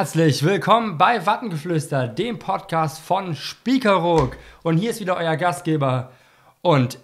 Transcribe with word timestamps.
Herzlich 0.00 0.42
willkommen 0.42 0.96
bei 0.96 1.26
Wattengeflüster, 1.26 2.08
dem 2.08 2.38
Podcast 2.38 3.02
von 3.02 3.34
Spiekeroog. 3.34 4.34
Und 4.62 4.78
hier 4.78 4.92
ist 4.92 5.00
wieder 5.00 5.18
euer 5.18 5.36
Gastgeber. 5.36 6.10
Und 6.62 6.98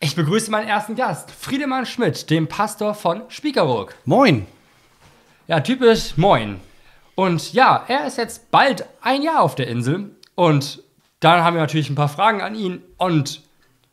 ich 0.00 0.16
begrüße 0.16 0.50
meinen 0.50 0.66
ersten 0.66 0.96
Gast, 0.96 1.30
Friedemann 1.30 1.86
Schmidt, 1.86 2.28
dem 2.30 2.48
Pastor 2.48 2.94
von 2.94 3.22
Spiekeroog. 3.28 3.94
Moin. 4.04 4.48
Ja, 5.46 5.60
typisch 5.60 6.16
moin. 6.16 6.60
Und 7.14 7.52
ja, 7.52 7.84
er 7.86 8.04
ist 8.04 8.18
jetzt 8.18 8.50
bald 8.50 8.84
ein 9.00 9.22
Jahr 9.22 9.40
auf 9.40 9.54
der 9.54 9.68
Insel. 9.68 10.10
Und 10.34 10.82
dann 11.20 11.44
haben 11.44 11.54
wir 11.54 11.60
natürlich 11.60 11.88
ein 11.88 11.94
paar 11.94 12.08
Fragen 12.08 12.40
an 12.40 12.56
ihn. 12.56 12.82
Und 12.96 13.42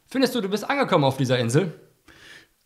findest 0.08 0.34
du, 0.34 0.42
du 0.42 0.50
bist 0.50 0.68
angekommen 0.68 1.04
auf 1.04 1.18
dieser 1.18 1.38
Insel? 1.38 1.80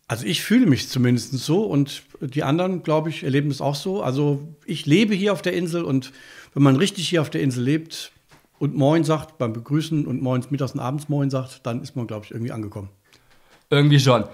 Also 0.08 0.24
ich 0.24 0.42
fühle 0.42 0.66
mich 0.66 0.88
zumindest 0.88 1.32
so 1.32 1.64
und 1.64 2.04
die 2.20 2.44
anderen, 2.44 2.84
glaube 2.84 3.08
ich, 3.10 3.24
erleben 3.24 3.50
es 3.50 3.60
auch 3.60 3.74
so. 3.74 4.02
Also 4.02 4.40
ich 4.64 4.86
lebe 4.86 5.14
hier 5.14 5.32
auf 5.32 5.42
der 5.42 5.52
Insel 5.52 5.82
und 5.82 6.12
wenn 6.54 6.62
man 6.62 6.76
richtig 6.76 7.08
hier 7.08 7.20
auf 7.20 7.30
der 7.30 7.42
Insel 7.42 7.64
lebt 7.64 8.12
und 8.58 8.76
Moin 8.76 9.02
sagt 9.02 9.36
beim 9.38 9.52
Begrüßen 9.52 10.06
und 10.06 10.22
Moins 10.22 10.50
mittags 10.50 10.72
und 10.72 10.80
abends 10.80 11.08
Moin 11.08 11.28
sagt, 11.28 11.66
dann 11.66 11.82
ist 11.82 11.96
man, 11.96 12.06
glaube 12.06 12.24
ich, 12.24 12.30
irgendwie 12.30 12.52
angekommen. 12.52 12.88
Irgendwie 13.68 13.98
schon. 13.98 14.24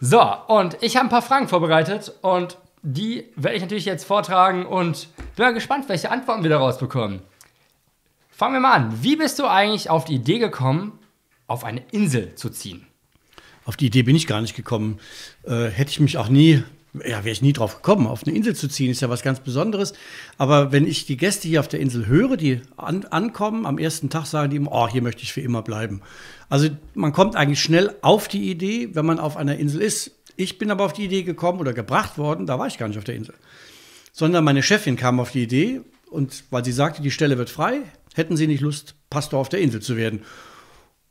So, 0.00 0.20
und 0.48 0.76
ich 0.80 0.96
habe 0.96 1.06
ein 1.06 1.10
paar 1.10 1.22
Fragen 1.22 1.46
vorbereitet 1.46 2.12
und 2.22 2.58
die 2.82 3.26
werde 3.36 3.56
ich 3.56 3.62
natürlich 3.62 3.84
jetzt 3.84 4.04
vortragen 4.04 4.66
und 4.66 5.08
bin 5.36 5.44
mal 5.44 5.54
gespannt, 5.54 5.88
welche 5.88 6.10
Antworten 6.10 6.42
wir 6.42 6.50
daraus 6.50 6.78
bekommen. 6.78 7.20
Fangen 8.30 8.54
wir 8.54 8.60
mal 8.60 8.72
an. 8.72 9.02
Wie 9.02 9.16
bist 9.16 9.38
du 9.38 9.44
eigentlich 9.44 9.90
auf 9.90 10.06
die 10.06 10.14
Idee 10.14 10.38
gekommen, 10.38 10.98
auf 11.46 11.62
eine 11.62 11.82
Insel 11.92 12.34
zu 12.34 12.48
ziehen? 12.48 12.86
Auf 13.70 13.76
die 13.76 13.86
Idee 13.86 14.02
bin 14.02 14.16
ich 14.16 14.26
gar 14.26 14.40
nicht 14.40 14.56
gekommen. 14.56 14.98
Äh, 15.44 15.66
hätte 15.66 15.92
ich 15.92 16.00
mich 16.00 16.18
auch 16.18 16.28
nie, 16.28 16.64
ja, 16.92 17.18
wäre 17.18 17.30
ich 17.30 17.40
nie 17.40 17.52
drauf 17.52 17.76
gekommen, 17.76 18.08
auf 18.08 18.26
eine 18.26 18.34
Insel 18.34 18.56
zu 18.56 18.66
ziehen, 18.66 18.90
ist 18.90 19.00
ja 19.00 19.08
was 19.08 19.22
ganz 19.22 19.38
Besonderes. 19.38 19.92
Aber 20.38 20.72
wenn 20.72 20.88
ich 20.88 21.06
die 21.06 21.16
Gäste 21.16 21.46
hier 21.46 21.60
auf 21.60 21.68
der 21.68 21.78
Insel 21.78 22.08
höre, 22.08 22.36
die 22.36 22.62
an, 22.76 23.04
ankommen, 23.04 23.66
am 23.66 23.78
ersten 23.78 24.10
Tag 24.10 24.26
sagen 24.26 24.50
die 24.50 24.56
immer, 24.56 24.72
oh, 24.72 24.88
hier 24.88 25.02
möchte 25.02 25.22
ich 25.22 25.32
für 25.32 25.40
immer 25.40 25.62
bleiben. 25.62 26.02
Also 26.48 26.68
man 26.94 27.12
kommt 27.12 27.36
eigentlich 27.36 27.62
schnell 27.62 27.94
auf 28.02 28.26
die 28.26 28.50
Idee, 28.50 28.88
wenn 28.94 29.06
man 29.06 29.20
auf 29.20 29.36
einer 29.36 29.56
Insel 29.56 29.82
ist. 29.82 30.16
Ich 30.34 30.58
bin 30.58 30.72
aber 30.72 30.84
auf 30.84 30.92
die 30.92 31.04
Idee 31.04 31.22
gekommen 31.22 31.60
oder 31.60 31.72
gebracht 31.72 32.18
worden, 32.18 32.46
da 32.46 32.58
war 32.58 32.66
ich 32.66 32.76
gar 32.76 32.88
nicht 32.88 32.98
auf 32.98 33.04
der 33.04 33.14
Insel. 33.14 33.36
Sondern 34.10 34.42
meine 34.42 34.64
Chefin 34.64 34.96
kam 34.96 35.20
auf 35.20 35.30
die 35.30 35.44
Idee 35.44 35.80
und 36.10 36.42
weil 36.50 36.64
sie 36.64 36.72
sagte, 36.72 37.02
die 37.02 37.12
Stelle 37.12 37.38
wird 37.38 37.50
frei, 37.50 37.82
hätten 38.16 38.36
sie 38.36 38.48
nicht 38.48 38.62
Lust, 38.62 38.96
Pastor 39.10 39.38
auf 39.38 39.48
der 39.48 39.60
Insel 39.60 39.80
zu 39.80 39.96
werden. 39.96 40.22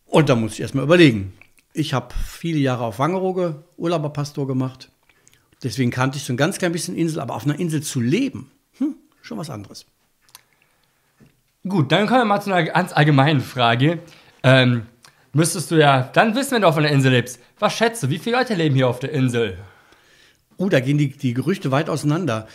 Und 0.07 0.27
da 0.27 0.35
muss 0.35 0.55
ich 0.55 0.59
erstmal 0.59 0.83
überlegen. 0.83 1.31
Ich 1.73 1.93
habe 1.93 2.13
viele 2.25 2.59
Jahre 2.59 2.83
auf 2.83 2.99
Wangerooge 2.99 3.63
Urlauberpastor 3.77 4.47
gemacht. 4.47 4.89
Deswegen 5.63 5.91
kannte 5.91 6.17
ich 6.17 6.23
so 6.23 6.33
ein 6.33 6.37
ganz 6.37 6.57
klein 6.57 6.71
bisschen 6.71 6.95
Insel, 6.95 7.19
aber 7.19 7.35
auf 7.35 7.43
einer 7.43 7.59
Insel 7.59 7.83
zu 7.83 7.99
leben, 7.99 8.51
hm, 8.77 8.95
schon 9.21 9.37
was 9.37 9.49
anderes. 9.49 9.85
Gut, 11.67 11.91
dann 11.91 12.07
kommen 12.07 12.21
wir 12.21 12.25
mal 12.25 12.41
zu 12.41 12.51
einer 12.51 12.63
ganz 12.71 12.93
allgemeinen 12.93 13.41
Frage. 13.41 13.99
Ähm, 14.43 14.83
müsstest 15.33 15.71
du 15.71 15.75
ja 15.75 16.03
dann 16.13 16.35
wissen, 16.35 16.51
wenn 16.51 16.61
du 16.61 16.67
auf 16.67 16.77
einer 16.77 16.89
Insel 16.89 17.11
lebst. 17.11 17.39
Was 17.59 17.73
schätzt 17.73 18.01
du, 18.01 18.09
wie 18.09 18.19
viele 18.19 18.37
Leute 18.37 18.55
leben 18.55 18.75
hier 18.75 18.87
auf 18.87 18.99
der 18.99 19.11
Insel? 19.11 19.57
Oh, 20.55 20.69
da 20.69 20.79
gehen 20.79 20.97
die, 20.97 21.09
die 21.09 21.33
Gerüchte 21.33 21.71
weit 21.71 21.89
auseinander. 21.89 22.47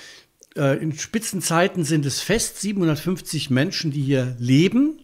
Äh, 0.57 0.79
in 0.83 0.98
Spitzenzeiten 0.98 1.85
sind 1.85 2.07
es 2.07 2.20
fest 2.20 2.61
750 2.61 3.51
Menschen, 3.51 3.91
die 3.91 4.03
hier 4.03 4.35
leben 4.39 5.01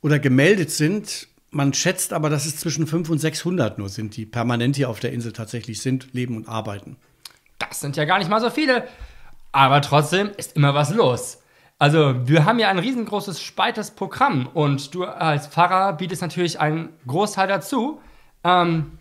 oder 0.00 0.18
gemeldet 0.18 0.70
sind. 0.70 1.28
Man 1.54 1.72
schätzt 1.72 2.12
aber, 2.12 2.30
dass 2.30 2.46
es 2.46 2.56
zwischen 2.56 2.86
500 2.86 3.10
und 3.10 3.18
600 3.18 3.78
nur 3.78 3.88
sind, 3.88 4.16
die 4.16 4.26
permanent 4.26 4.74
hier 4.74 4.90
auf 4.90 4.98
der 4.98 5.12
Insel 5.12 5.32
tatsächlich 5.32 5.80
sind, 5.80 6.12
leben 6.12 6.36
und 6.36 6.48
arbeiten. 6.48 6.96
Das 7.60 7.78
sind 7.78 7.96
ja 7.96 8.04
gar 8.04 8.18
nicht 8.18 8.28
mal 8.28 8.40
so 8.40 8.50
viele. 8.50 8.88
Aber 9.52 9.80
trotzdem 9.80 10.30
ist 10.36 10.56
immer 10.56 10.74
was 10.74 10.92
los. 10.92 11.38
Also, 11.78 12.26
wir 12.26 12.44
haben 12.44 12.58
ja 12.58 12.68
ein 12.68 12.78
riesengroßes, 12.80 13.40
spaltes 13.40 13.92
Programm 13.92 14.48
und 14.52 14.94
du 14.96 15.04
als 15.04 15.46
Pfarrer 15.46 15.92
bietest 15.92 16.22
natürlich 16.22 16.58
einen 16.58 16.88
Großteil 17.06 17.46
dazu. 17.46 18.00
Ähm, 18.42 18.98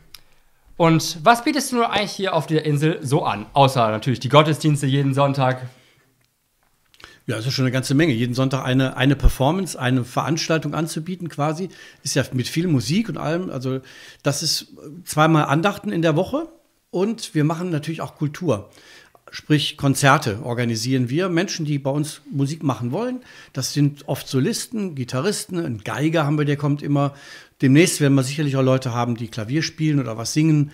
und 0.78 1.26
was 1.26 1.44
bietest 1.44 1.72
du 1.72 1.78
nur 1.78 1.92
eigentlich 1.92 2.12
hier 2.12 2.36
auf 2.36 2.46
der 2.46 2.66
Insel 2.66 3.00
so 3.02 3.24
an? 3.26 3.48
Außer 3.54 3.90
natürlich 3.90 4.20
die 4.20 4.30
Gottesdienste 4.30 4.86
jeden 4.86 5.16
Sonntag. 5.16 5.64
Ja, 7.26 7.38
das 7.38 7.46
ist 7.46 7.54
schon 7.54 7.64
eine 7.64 7.72
ganze 7.72 7.94
Menge. 7.94 8.12
Jeden 8.12 8.34
Sonntag 8.34 8.66
eine, 8.66 8.98
eine 8.98 9.16
Performance, 9.16 9.80
eine 9.80 10.04
Veranstaltung 10.04 10.74
anzubieten 10.74 11.30
quasi. 11.30 11.70
Ist 12.04 12.16
ja 12.16 12.24
mit 12.34 12.48
viel 12.50 12.68
Musik 12.68 13.08
und 13.08 13.18
allem. 13.18 13.50
Also 13.50 13.80
das 14.24 14.44
ist 14.44 14.74
zweimal 15.06 15.46
Andachten 15.46 15.92
in 15.92 16.02
der 16.02 16.18
Woche 16.18 16.50
und 16.92 17.34
wir 17.34 17.46
machen 17.46 17.70
natürlich 17.70 18.02
auch 18.02 18.16
Kultur. 18.16 18.70
Sprich, 19.32 19.78
Konzerte 19.78 20.44
organisieren 20.44 21.10
wir. 21.10 21.30
Menschen, 21.30 21.66
die 21.66 21.80
bei 21.80 21.90
uns 21.90 22.22
Musik 22.30 22.62
machen 22.62 22.92
wollen. 22.92 23.22
Das 23.54 23.74
sind 23.74 24.08
oft 24.08 24.28
Solisten, 24.28 24.94
Gitarristen, 24.94 25.58
ein 25.58 25.80
Geiger 25.80 26.26
haben 26.26 26.38
wir, 26.38 26.46
der 26.46 26.58
kommt 26.58 26.84
immer. 26.84 27.14
Demnächst 27.62 28.02
werden 28.02 28.14
wir 28.16 28.24
sicherlich 28.24 28.58
auch 28.58 28.62
Leute 28.62 28.94
haben, 28.94 29.16
die 29.16 29.30
Klavier 29.30 29.64
spielen 29.64 30.00
oder 30.02 30.18
was 30.18 30.34
singen. 30.34 30.72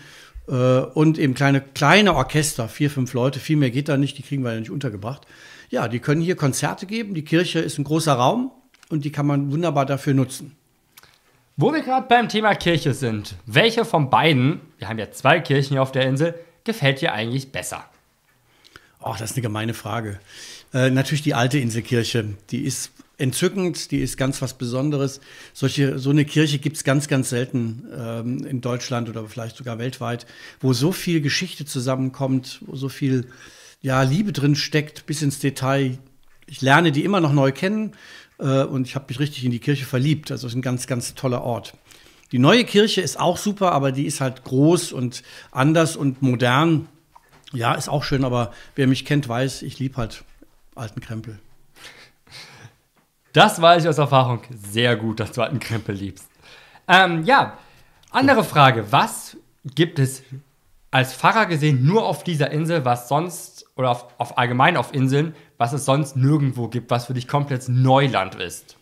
Äh, 0.48 0.54
und 0.54 1.20
eben 1.20 1.36
kleine, 1.36 1.62
kleine 1.62 2.16
Orchester, 2.16 2.68
vier, 2.68 2.90
fünf 2.90 3.14
Leute. 3.14 3.40
Viel 3.40 3.56
mehr 3.56 3.70
geht 3.70 3.88
da 3.88 3.98
nicht, 3.98 4.18
die 4.18 4.24
kriegen 4.24 4.44
wir 4.44 4.52
ja 4.52 4.60
nicht 4.60 4.72
untergebracht 4.72 5.28
ja, 5.70 5.88
die 5.88 6.00
können 6.00 6.22
hier 6.22 6.36
Konzerte 6.36 6.86
geben. 6.86 7.14
Die 7.14 7.24
Kirche 7.24 7.60
ist 7.60 7.78
ein 7.78 7.84
großer 7.84 8.14
Raum 8.14 8.52
und 8.90 9.06
die 9.06 9.12
kann 9.12 9.26
man 9.26 9.52
wunderbar 9.52 9.86
dafür 9.86 10.14
nutzen. 10.14 10.56
Wo 11.58 11.74
wir 11.74 11.82
gerade 11.82 12.08
beim 12.08 12.30
Thema 12.30 12.56
Kirche 12.56 12.94
sind, 12.94 13.36
welche 13.46 13.84
von 13.84 14.10
beiden, 14.10 14.62
wir 14.78 14.88
haben 14.88 14.98
ja 14.98 15.12
zwei 15.12 15.40
Kirchen 15.40 15.74
hier 15.74 15.82
auf 15.82 15.92
der 15.92 16.08
Insel, 16.08 16.34
gefällt 16.64 17.02
dir 17.02 17.14
eigentlich 17.14 17.52
besser? 17.52 17.86
Ach, 19.02 19.18
das 19.18 19.32
ist 19.32 19.38
eine 19.38 19.44
gemeine 19.44 19.74
Frage. 19.74 20.20
Äh, 20.74 20.90
natürlich 20.90 21.22
die 21.22 21.34
alte 21.34 21.60
Inselkirche. 21.60 22.34
Die 22.52 22.64
ist 22.64 22.92
entzückend, 23.18 23.92
die 23.92 24.00
ist 24.00 24.18
ganz 24.18 24.42
was 24.42 24.54
Besonderes. 24.54 25.20
Solche, 25.54 26.00
so 26.00 26.10
eine 26.10 26.26
Kirche 26.26 26.60
gibt 26.60 26.78
es 26.78 26.84
ganz, 26.84 27.08
ganz 27.08 27.30
selten 27.30 27.86
ähm, 27.96 28.46
in 28.46 28.62
Deutschland 28.62 29.10
oder 29.10 29.26
vielleicht 29.28 29.58
sogar 29.58 29.78
weltweit, 29.80 30.26
wo 30.62 30.74
so 30.74 30.92
viel 30.92 31.22
Geschichte 31.22 31.66
zusammenkommt, 31.66 32.60
wo 32.66 32.76
so 32.76 32.90
viel 32.90 33.28
ja, 33.82 34.02
Liebe 34.02 34.34
drin 34.34 34.56
steckt, 34.56 35.06
bis 35.06 35.22
ins 35.22 35.40
Detail. 35.40 35.98
Ich 36.48 36.62
lerne 36.62 36.92
die 36.92 37.04
immer 37.04 37.22
noch 37.22 37.34
neu 37.34 37.52
kennen 37.52 37.94
äh, 38.40 38.64
und 38.64 38.88
ich 38.88 38.96
habe 38.96 39.06
mich 39.08 39.20
richtig 39.20 39.46
in 39.46 39.52
die 39.52 39.60
Kirche 39.60 39.86
verliebt. 39.86 40.32
Also 40.32 40.48
es 40.48 40.54
ist 40.54 40.58
ein 40.58 40.62
ganz, 40.62 40.88
ganz 40.88 41.16
toller 41.16 41.44
Ort. 41.44 41.74
Die 42.32 42.40
neue 42.40 42.64
Kirche 42.64 43.02
ist 43.02 43.20
auch 43.20 43.38
super, 43.38 43.72
aber 43.72 43.92
die 43.92 44.06
ist 44.06 44.22
halt 44.22 44.44
groß 44.44 44.92
und 44.92 45.24
anders 45.52 45.96
und 45.96 46.22
modern. 46.22 46.88
Ja, 47.54 47.74
ist 47.74 47.90
auch 47.90 48.04
schön, 48.04 48.24
aber 48.24 48.54
wer 48.76 48.86
mich 48.88 49.06
kennt, 49.06 49.28
weiß, 49.28 49.64
ich 49.64 49.80
liebe 49.80 49.98
halt 49.98 50.24
alten 50.76 51.02
Krempel. 51.02 51.40
Das 53.34 53.62
weiß 53.62 53.84
ich 53.84 53.90
aus 53.90 53.98
Erfahrung 53.98 54.42
sehr 54.72 54.96
gut, 54.96 55.20
dass 55.20 55.32
du 55.32 55.42
alten 55.42 55.60
Krempel 55.60 55.96
liebst. 55.96 56.28
Ähm, 56.88 57.24
ja, 57.26 57.58
andere 58.12 58.44
Frage. 58.44 58.92
Was 58.92 59.38
gibt 59.76 60.00
es 60.00 60.24
als 60.92 61.14
Pfarrer 61.14 61.46
gesehen 61.46 61.86
nur 61.86 62.06
auf 62.06 62.24
dieser 62.24 62.52
Insel, 62.52 62.86
was 62.86 63.08
sonst 63.08 63.66
oder 63.76 63.92
auf, 63.92 64.08
auf 64.20 64.38
allgemein 64.38 64.78
auf 64.78 64.94
Inseln, 64.94 65.36
was 65.58 65.74
es 65.74 65.86
sonst 65.86 66.16
nirgendwo 66.16 66.68
gibt, 66.68 66.90
was 66.90 67.06
für 67.06 67.14
dich 67.14 67.28
komplett 67.28 67.70
Neuland 67.70 68.36
ist? 68.36 68.78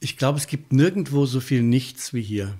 Ich 0.00 0.16
glaube, 0.16 0.38
es 0.38 0.46
gibt 0.46 0.72
nirgendwo 0.72 1.26
so 1.26 1.40
viel 1.40 1.62
Nichts 1.62 2.12
wie 2.12 2.22
hier. 2.22 2.54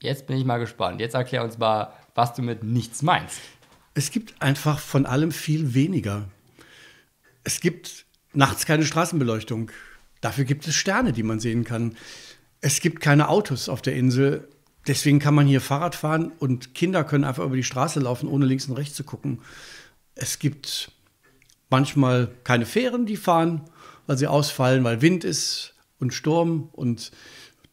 Jetzt 0.00 0.26
bin 0.26 0.36
ich 0.36 0.44
mal 0.44 0.58
gespannt. 0.58 1.00
Jetzt 1.00 1.14
erklär 1.14 1.44
uns 1.44 1.58
mal, 1.58 1.92
was 2.14 2.34
du 2.34 2.42
mit 2.42 2.62
nichts 2.62 3.02
meinst. 3.02 3.40
Es 3.94 4.10
gibt 4.10 4.40
einfach 4.40 4.78
von 4.78 5.06
allem 5.06 5.32
viel 5.32 5.74
weniger. 5.74 6.28
Es 7.44 7.60
gibt 7.60 8.06
nachts 8.32 8.66
keine 8.66 8.84
Straßenbeleuchtung. 8.84 9.70
Dafür 10.20 10.44
gibt 10.44 10.66
es 10.66 10.74
Sterne, 10.74 11.12
die 11.12 11.22
man 11.22 11.40
sehen 11.40 11.64
kann. 11.64 11.96
Es 12.60 12.80
gibt 12.80 13.00
keine 13.00 13.28
Autos 13.28 13.68
auf 13.68 13.82
der 13.82 13.94
Insel. 13.94 14.48
Deswegen 14.86 15.18
kann 15.18 15.34
man 15.34 15.46
hier 15.46 15.60
Fahrrad 15.60 15.94
fahren 15.94 16.32
und 16.38 16.74
Kinder 16.74 17.04
können 17.04 17.24
einfach 17.24 17.44
über 17.44 17.56
die 17.56 17.64
Straße 17.64 18.00
laufen, 18.00 18.28
ohne 18.28 18.46
links 18.46 18.66
und 18.66 18.76
rechts 18.76 18.94
zu 18.94 19.04
gucken. 19.04 19.40
Es 20.14 20.38
gibt 20.38 20.90
manchmal 21.68 22.30
keine 22.44 22.66
Fähren, 22.66 23.06
die 23.06 23.16
fahren, 23.16 23.62
weil 24.06 24.18
sie 24.18 24.26
ausfallen, 24.26 24.82
weil 24.84 25.02
Wind 25.02 25.24
ist 25.24 25.74
und 25.98 26.14
Sturm 26.14 26.68
und 26.72 27.12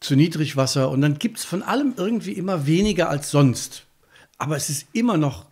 zu 0.00 0.16
niedrig 0.16 0.56
Wasser. 0.56 0.90
Und 0.90 1.00
dann 1.00 1.18
gibt 1.18 1.38
es 1.38 1.44
von 1.44 1.62
allem 1.62 1.94
irgendwie 1.96 2.32
immer 2.32 2.66
weniger 2.66 3.08
als 3.08 3.30
sonst. 3.30 3.84
Aber 4.36 4.56
es 4.56 4.70
ist 4.70 4.86
immer 4.92 5.16
noch 5.16 5.46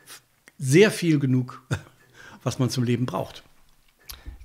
sehr 0.59 0.91
viel 0.91 1.19
genug, 1.19 1.63
was 2.43 2.59
man 2.59 2.71
zum 2.71 2.85
Leben 2.85 3.07
braucht. 3.07 3.43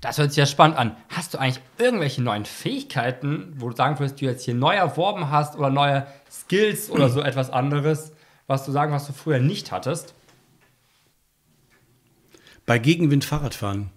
Das 0.02 0.18
hört 0.18 0.32
sich 0.32 0.38
ja 0.38 0.48
spannend 0.48 0.78
an. 0.78 0.98
Hast 1.10 1.34
du 1.34 1.38
eigentlich 1.38 1.64
irgendwelche 1.78 2.24
neuen 2.24 2.46
Fähigkeiten, 2.46 3.54
wo 3.58 3.70
du 3.70 3.76
sagen 3.76 4.00
würdest, 4.00 4.20
du 4.20 4.26
jetzt 4.26 4.44
hier 4.44 4.56
neu 4.56 4.74
erworben 4.74 5.30
hast 5.30 5.56
oder 5.56 5.70
neue 5.70 6.08
Skills 6.30 6.90
oder 6.90 7.08
so 7.10 7.22
etwas 7.22 7.52
anderes, 7.52 8.12
was 8.48 8.66
du 8.66 8.72
sagen, 8.72 8.92
was 8.92 9.06
du 9.06 9.14
früher 9.14 9.40
nicht 9.40 9.72
hattest? 9.72 10.16
Bei 12.66 12.80
Gegenwind 12.80 13.26
Fahrradfahren 13.26 13.92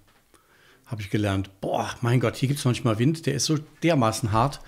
habe 0.86 1.00
ich 1.00 1.08
gelernt. 1.08 1.50
Boah, 1.62 1.88
mein 2.02 2.20
Gott, 2.20 2.36
hier 2.36 2.48
gibt 2.48 2.58
es 2.58 2.66
manchmal 2.66 2.98
Wind, 2.98 3.24
der 3.24 3.34
ist 3.34 3.46
so 3.46 3.58
dermaßen 3.82 4.30
hart 4.30 4.60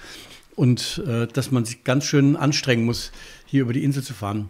und 0.55 1.03
äh, 1.07 1.27
dass 1.27 1.51
man 1.51 1.67
sich 1.67 1.85
ganz 1.85 2.05
schön 2.05 2.37
anstrengen 2.37 2.87
muss, 2.87 3.13
hier 3.45 3.63
über 3.63 3.75
die 3.75 3.85
Insel 3.85 4.03
zu 4.03 4.15
fahren. 4.15 4.49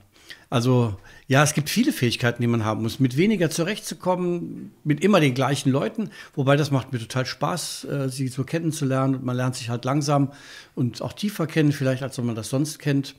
Also 0.49 0.97
ja, 1.27 1.43
es 1.43 1.55
gibt 1.55 1.69
viele 1.69 1.93
Fähigkeiten, 1.93 2.41
die 2.41 2.47
man 2.47 2.65
haben 2.65 2.83
muss. 2.83 3.01
Mit 3.01 3.17
weniger 3.17 3.51
zurechtzukommen, 3.51 4.73
mit 4.85 5.03
immer 5.03 5.19
den 5.19 5.35
gleichen 5.35 5.71
Leuten. 5.71 6.11
Wobei 6.35 6.57
das 6.57 6.71
macht 6.71 6.93
mir 6.93 7.01
total 7.01 7.27
Spaß, 7.27 7.85
äh, 7.85 8.09
sie 8.09 8.29
so 8.29 8.45
kennenzulernen. 8.45 9.17
Und 9.17 9.25
man 9.25 9.37
lernt 9.37 9.57
sich 9.57 9.69
halt 9.69 9.85
langsam 9.85 10.33
und 10.75 11.03
auch 11.03 11.13
tiefer 11.13 11.47
kennen, 11.47 11.73
vielleicht 11.73 12.03
als 12.03 12.19
wenn 12.19 12.27
man 12.27 12.37
das 12.37 12.49
sonst 12.49 12.79
kennt. 12.79 13.17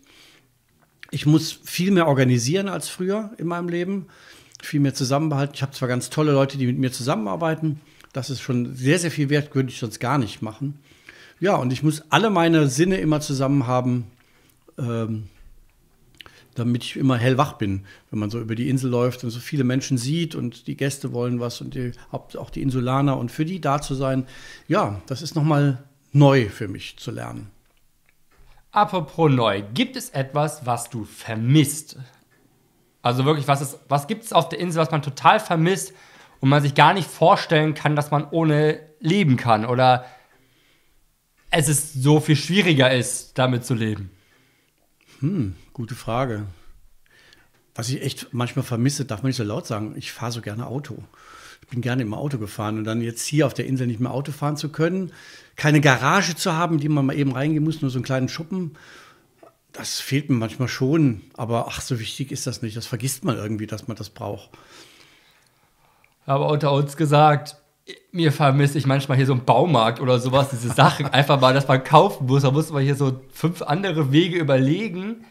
Ich 1.12 1.26
muss 1.26 1.60
viel 1.64 1.92
mehr 1.92 2.08
organisieren 2.08 2.70
als 2.70 2.88
früher 2.88 3.32
in 3.38 3.48
meinem 3.48 3.70
Leben. 3.70 4.08
Viel 4.62 4.80
mehr 4.80 4.94
zusammenbehalten. 4.94 5.54
Ich 5.56 5.62
habe 5.62 5.74
zwar 5.74 5.88
ganz 5.88 6.10
tolle 6.10 6.32
Leute, 6.32 6.58
die 6.58 6.66
mit 6.66 6.78
mir 6.78 6.92
zusammenarbeiten. 6.92 7.82
Das 8.14 8.30
ist 8.30 8.42
schon 8.42 8.74
sehr, 8.76 9.00
sehr 9.00 9.12
viel 9.12 9.30
wert, 9.30 9.52
könnte 9.52 9.72
ich 9.72 9.80
sonst 9.80 10.00
gar 10.00 10.18
nicht 10.18 10.42
machen. 10.42 10.80
Ja, 11.40 11.56
und 11.56 11.72
ich 11.72 11.84
muss 11.84 12.04
alle 12.10 12.30
meine 12.30 12.68
Sinne 12.68 12.98
immer 12.98 13.22
zusammen 13.22 13.68
haben. 13.68 14.06
Ähm, 14.80 15.26
damit 16.58 16.84
ich 16.84 16.98
immer 16.98 17.18
hellwach 17.18 17.54
bin, 17.54 17.86
wenn 18.10 18.20
man 18.20 18.30
so 18.30 18.40
über 18.40 18.56
die 18.56 18.70
Insel 18.70 18.90
läuft 18.90 19.24
und 19.24 19.30
so 19.30 19.40
viele 19.40 19.64
Menschen 19.64 19.98
sieht 19.98 20.36
und 20.36 20.68
die 20.68 20.78
Gäste 20.78 21.14
wollen 21.14 21.40
was 21.40 21.62
und 21.62 21.76
die, 21.76 21.92
auch 22.12 22.50
die 22.50 22.62
Insulaner 22.62 23.18
und 23.18 23.32
für 23.32 23.46
die 23.46 23.62
da 23.62 23.82
zu 23.82 23.96
sein, 23.96 24.26
ja, 24.68 25.02
das 25.08 25.22
ist 25.22 25.36
nochmal 25.36 25.84
neu 26.12 26.50
für 26.50 26.68
mich 26.68 26.98
zu 26.98 27.12
lernen. 27.12 27.52
Apropos 28.72 29.32
neu, 29.32 29.64
gibt 29.74 29.96
es 29.96 30.10
etwas, 30.10 30.66
was 30.66 30.90
du 30.90 31.04
vermisst? 31.04 31.98
Also 33.02 33.26
wirklich, 33.26 33.48
was, 33.48 33.80
was 33.88 34.08
gibt 34.08 34.24
es 34.24 34.34
auf 34.34 34.50
der 34.50 34.60
Insel, 34.60 34.82
was 34.82 34.92
man 34.92 35.02
total 35.02 35.40
vermisst 35.40 35.94
und 36.42 36.50
man 36.50 36.62
sich 36.62 36.76
gar 36.76 36.94
nicht 36.94 37.10
vorstellen 37.10 37.74
kann, 37.74 37.96
dass 37.96 38.12
man 38.12 38.28
ohne 38.30 38.80
leben 39.00 39.38
kann 39.38 39.66
oder 39.66 40.06
es 41.50 41.70
ist 41.70 41.94
so 41.94 42.20
viel 42.20 42.36
schwieriger 42.36 42.92
ist, 42.92 43.38
damit 43.38 43.66
zu 43.66 43.74
leben? 43.74 44.12
Hm, 45.20 45.56
gute 45.78 45.96
Frage. 45.96 46.48
Was 47.76 47.88
ich 47.90 48.02
echt 48.02 48.34
manchmal 48.34 48.66
vermisse, 48.66 49.06
darf 49.06 49.22
man 49.22 49.30
nicht 49.30 49.38
so 49.38 49.44
laut 49.44 49.68
sagen, 49.68 49.94
ich 49.96 50.12
fahre 50.12 50.32
so 50.32 50.42
gerne 50.42 50.66
Auto. 50.66 51.04
Ich 51.62 51.68
bin 51.68 51.82
gerne 51.82 52.02
im 52.02 52.16
Auto 52.16 52.40
gefahren 52.40 52.80
und 52.80 52.84
dann 52.84 53.02
jetzt 53.02 53.28
hier 53.28 53.46
auf 53.46 53.54
der 53.54 53.68
Insel 53.68 53.86
nicht 53.86 54.00
mehr 54.00 54.12
Auto 54.12 54.32
fahren 54.32 54.58
zu 54.58 54.70
können, 54.70 55.14
keine 55.56 55.80
Garage 55.80 56.36
zu 56.36 56.54
haben, 56.54 56.80
die 56.80 56.90
man 56.90 57.06
mal 57.06 57.16
eben 57.16 57.32
reingehen 57.32 57.64
muss, 57.64 57.84
nur 57.84 57.92
so 57.92 58.00
einen 58.00 58.06
kleinen 58.06 58.28
Schuppen, 58.28 58.76
das 59.72 60.00
fehlt 60.00 60.32
mir 60.32 60.36
manchmal 60.36 60.68
schon. 60.68 61.22
Aber 61.36 61.68
ach, 61.70 61.82
so 61.82 62.00
wichtig 62.00 62.32
ist 62.32 62.48
das 62.48 62.64
nicht. 62.64 62.76
Das 62.76 62.88
vergisst 62.88 63.24
man 63.24 63.38
irgendwie, 63.38 63.68
dass 63.68 63.88
man 63.88 63.96
das 63.96 64.10
braucht. 64.10 64.50
Aber 66.26 66.50
unter 66.50 66.72
uns 66.72 66.98
gesagt, 66.98 67.58
mir 68.12 68.32
vermisse 68.32 68.80
ich 68.80 68.88
manchmal 68.88 69.18
hier 69.18 69.28
so 69.28 69.34
einen 69.34 69.46
Baumarkt 69.46 70.00
oder 70.00 70.20
sowas, 70.20 70.50
diese 70.50 70.70
Sachen 70.70 71.06
einfach 71.14 71.40
mal, 71.40 71.54
dass 71.54 71.68
man 71.68 71.84
kaufen 71.84 72.26
muss. 72.26 72.42
Da 72.42 72.50
muss 72.50 72.72
man 72.72 72.84
hier 72.84 72.96
so 72.96 73.22
fünf 73.32 73.62
andere 73.62 74.12
Wege 74.12 74.40
überlegen. 74.40 75.26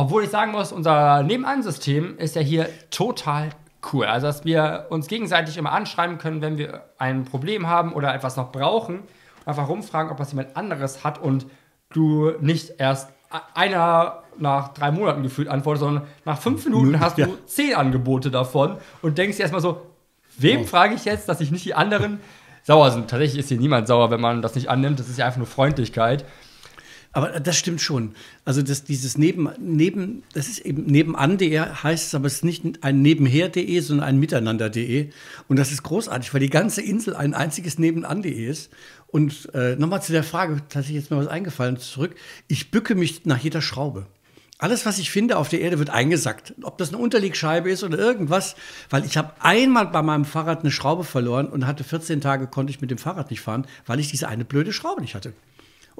Obwohl 0.00 0.24
ich 0.24 0.30
sagen 0.30 0.52
muss, 0.52 0.72
unser 0.72 1.22
Nebenan-System 1.22 2.16
ist 2.16 2.34
ja 2.34 2.40
hier 2.40 2.68
total 2.90 3.50
cool. 3.92 4.06
Also, 4.06 4.26
dass 4.26 4.44
wir 4.46 4.86
uns 4.88 5.08
gegenseitig 5.08 5.58
immer 5.58 5.72
anschreiben 5.72 6.16
können, 6.16 6.40
wenn 6.40 6.56
wir 6.56 6.84
ein 6.96 7.24
Problem 7.24 7.66
haben 7.66 7.92
oder 7.92 8.14
etwas 8.14 8.36
noch 8.36 8.50
brauchen. 8.50 9.00
Einfach 9.44 9.68
rumfragen, 9.68 10.10
ob 10.10 10.16
das 10.16 10.32
jemand 10.32 10.56
anderes 10.56 11.04
hat 11.04 11.20
und 11.20 11.46
du 11.92 12.32
nicht 12.40 12.74
erst 12.78 13.10
einer 13.54 14.22
nach 14.38 14.72
drei 14.72 14.90
Monaten 14.90 15.22
gefühlt 15.22 15.48
antwortest, 15.48 15.84
sondern 15.84 16.06
nach 16.24 16.38
fünf 16.38 16.64
Minuten 16.64 16.98
hast 16.98 17.18
du 17.18 17.22
ja. 17.22 17.28
zehn 17.46 17.74
Angebote 17.74 18.30
davon 18.30 18.78
und 19.02 19.18
denkst 19.18 19.36
dir 19.36 19.42
erstmal 19.42 19.60
so, 19.60 19.82
Wem 20.38 20.62
oh. 20.62 20.64
frage 20.64 20.94
ich 20.94 21.04
jetzt, 21.04 21.28
dass 21.28 21.38
sich 21.38 21.50
nicht 21.50 21.66
die 21.66 21.74
anderen 21.74 22.20
sauer 22.62 22.90
sind? 22.90 23.10
Tatsächlich 23.10 23.40
ist 23.40 23.48
hier 23.48 23.58
niemand 23.58 23.86
sauer, 23.86 24.10
wenn 24.10 24.20
man 24.20 24.40
das 24.40 24.54
nicht 24.54 24.70
annimmt. 24.70 24.98
Das 24.98 25.08
ist 25.08 25.18
ja 25.18 25.26
einfach 25.26 25.38
nur 25.38 25.46
Freundlichkeit. 25.46 26.24
Aber 27.12 27.40
das 27.40 27.56
stimmt 27.56 27.80
schon. 27.80 28.14
Also 28.44 28.62
das, 28.62 28.84
dieses 28.84 29.18
neben, 29.18 29.48
neben, 29.58 30.22
das 30.32 30.48
ist 30.48 30.60
eben 30.60 30.84
nebenan.de 30.84 31.58
heißt 31.58 32.06
es, 32.06 32.14
aber 32.14 32.26
es 32.26 32.34
ist 32.34 32.44
nicht 32.44 32.84
ein 32.84 33.02
nebenher.de, 33.02 33.80
sondern 33.80 34.06
ein 34.06 34.20
miteinander.de. 34.20 35.10
Und 35.48 35.58
das 35.58 35.72
ist 35.72 35.82
großartig, 35.82 36.32
weil 36.32 36.40
die 36.40 36.50
ganze 36.50 36.82
Insel 36.82 37.16
ein 37.16 37.34
einziges 37.34 37.78
nebenan.de 37.80 38.46
ist. 38.46 38.70
Und 39.08 39.52
äh, 39.54 39.74
nochmal 39.74 40.02
zu 40.02 40.12
der 40.12 40.22
Frage, 40.22 40.58
tatsächlich 40.68 41.02
jetzt 41.02 41.10
mal 41.10 41.18
was 41.18 41.26
eingefallen 41.26 41.78
zurück. 41.78 42.14
Ich 42.46 42.70
bücke 42.70 42.94
mich 42.94 43.26
nach 43.26 43.38
jeder 43.38 43.60
Schraube. 43.60 44.06
Alles, 44.58 44.84
was 44.84 44.98
ich 44.98 45.10
finde 45.10 45.38
auf 45.38 45.48
der 45.48 45.62
Erde, 45.62 45.78
wird 45.78 45.90
eingesackt. 45.90 46.54
Ob 46.62 46.76
das 46.76 46.90
eine 46.90 46.98
Unterlegscheibe 46.98 47.70
ist 47.70 47.82
oder 47.82 47.98
irgendwas. 47.98 48.54
Weil 48.88 49.04
ich 49.04 49.16
habe 49.16 49.32
einmal 49.40 49.86
bei 49.86 50.02
meinem 50.02 50.26
Fahrrad 50.26 50.60
eine 50.60 50.70
Schraube 50.70 51.02
verloren 51.02 51.48
und 51.48 51.66
hatte 51.66 51.82
14 51.82 52.20
Tage, 52.20 52.46
konnte 52.46 52.70
ich 52.70 52.80
mit 52.80 52.90
dem 52.90 52.98
Fahrrad 52.98 53.30
nicht 53.30 53.40
fahren, 53.40 53.66
weil 53.86 53.98
ich 53.98 54.10
diese 54.10 54.28
eine 54.28 54.44
blöde 54.44 54.72
Schraube 54.72 55.00
nicht 55.00 55.14
hatte. 55.14 55.32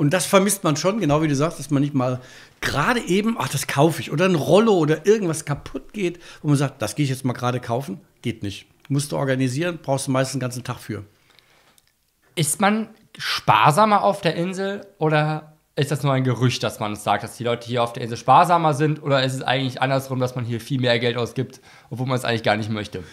Und 0.00 0.14
das 0.14 0.24
vermisst 0.24 0.64
man 0.64 0.76
schon, 0.76 0.98
genau 0.98 1.20
wie 1.20 1.28
du 1.28 1.36
sagst, 1.36 1.58
dass 1.58 1.68
man 1.68 1.82
nicht 1.82 1.92
mal 1.92 2.22
gerade 2.62 3.00
eben, 3.00 3.36
ach, 3.38 3.50
das 3.50 3.66
kaufe 3.66 4.00
ich. 4.00 4.10
Oder 4.10 4.24
ein 4.24 4.34
Rollo 4.34 4.72
oder 4.72 5.04
irgendwas 5.04 5.44
kaputt 5.44 5.92
geht, 5.92 6.18
wo 6.40 6.48
man 6.48 6.56
sagt, 6.56 6.80
das 6.80 6.94
gehe 6.94 7.04
ich 7.04 7.10
jetzt 7.10 7.26
mal 7.26 7.34
gerade 7.34 7.60
kaufen. 7.60 8.00
Geht 8.22 8.42
nicht. 8.42 8.66
Musst 8.88 9.12
du 9.12 9.18
organisieren, 9.18 9.78
brauchst 9.82 10.06
du 10.06 10.10
meistens 10.10 10.32
den 10.32 10.40
ganzen 10.40 10.64
Tag 10.64 10.78
für. 10.78 11.04
Ist 12.34 12.62
man 12.62 12.88
sparsamer 13.18 14.02
auf 14.02 14.22
der 14.22 14.36
Insel 14.36 14.86
oder 14.96 15.58
ist 15.76 15.90
das 15.90 16.02
nur 16.02 16.14
ein 16.14 16.24
Gerücht, 16.24 16.62
dass 16.62 16.80
man 16.80 16.96
sagt, 16.96 17.22
dass 17.22 17.36
die 17.36 17.44
Leute 17.44 17.66
hier 17.66 17.82
auf 17.82 17.92
der 17.92 18.02
Insel 18.02 18.16
sparsamer 18.16 18.72
sind? 18.72 19.02
Oder 19.02 19.22
ist 19.22 19.34
es 19.34 19.42
eigentlich 19.42 19.82
andersrum, 19.82 20.18
dass 20.18 20.34
man 20.34 20.46
hier 20.46 20.62
viel 20.62 20.80
mehr 20.80 20.98
Geld 20.98 21.18
ausgibt, 21.18 21.60
obwohl 21.90 22.06
man 22.06 22.16
es 22.16 22.24
eigentlich 22.24 22.42
gar 22.42 22.56
nicht 22.56 22.70
möchte? 22.70 23.04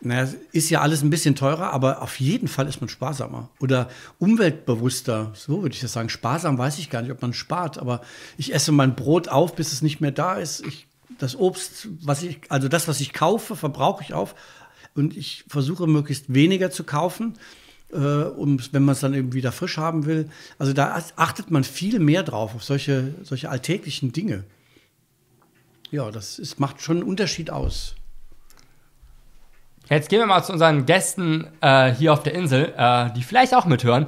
Naja, 0.00 0.30
ist 0.52 0.70
ja 0.70 0.82
alles 0.82 1.02
ein 1.02 1.10
bisschen 1.10 1.34
teurer, 1.34 1.72
aber 1.72 2.02
auf 2.02 2.20
jeden 2.20 2.48
Fall 2.48 2.68
ist 2.68 2.80
man 2.80 2.88
sparsamer 2.88 3.48
oder 3.60 3.88
umweltbewusster. 4.18 5.32
So 5.34 5.62
würde 5.62 5.74
ich 5.74 5.80
das 5.80 5.92
sagen. 5.92 6.08
Sparsam 6.08 6.58
weiß 6.58 6.78
ich 6.78 6.90
gar 6.90 7.02
nicht, 7.02 7.10
ob 7.10 7.22
man 7.22 7.32
spart, 7.32 7.78
aber 7.78 8.02
ich 8.36 8.54
esse 8.54 8.72
mein 8.72 8.94
Brot 8.94 9.28
auf, 9.28 9.54
bis 9.54 9.72
es 9.72 9.82
nicht 9.82 10.00
mehr 10.00 10.12
da 10.12 10.34
ist. 10.34 10.64
Ich, 10.66 10.86
das 11.18 11.34
Obst, 11.34 11.88
was 12.02 12.22
ich, 12.22 12.40
also 12.50 12.68
das, 12.68 12.88
was 12.88 13.00
ich 13.00 13.12
kaufe, 13.12 13.56
verbrauche 13.56 14.04
ich 14.04 14.12
auf 14.12 14.34
und 14.94 15.16
ich 15.16 15.44
versuche 15.48 15.86
möglichst 15.86 16.32
weniger 16.32 16.70
zu 16.70 16.84
kaufen 16.84 17.34
äh, 17.92 17.96
um, 17.96 18.58
wenn 18.72 18.84
man 18.84 18.92
es 18.94 19.00
dann 19.00 19.14
eben 19.14 19.32
wieder 19.32 19.52
frisch 19.52 19.76
haben 19.76 20.06
will. 20.06 20.28
Also 20.58 20.72
da 20.72 21.02
achtet 21.16 21.50
man 21.50 21.64
viel 21.64 21.98
mehr 21.98 22.22
drauf, 22.22 22.54
auf 22.54 22.64
solche, 22.64 23.14
solche 23.22 23.50
alltäglichen 23.50 24.12
Dinge. 24.12 24.44
Ja, 25.90 26.10
das 26.10 26.38
ist, 26.38 26.58
macht 26.58 26.82
schon 26.82 26.98
einen 26.98 27.08
Unterschied 27.08 27.50
aus. 27.50 27.94
Jetzt 29.88 30.08
gehen 30.08 30.18
wir 30.18 30.26
mal 30.26 30.42
zu 30.42 30.52
unseren 30.52 30.84
Gästen 30.84 31.46
äh, 31.60 31.92
hier 31.92 32.12
auf 32.12 32.24
der 32.24 32.34
Insel, 32.34 32.74
äh, 32.76 33.10
die 33.12 33.22
vielleicht 33.22 33.54
auch 33.54 33.66
mithören. 33.66 34.06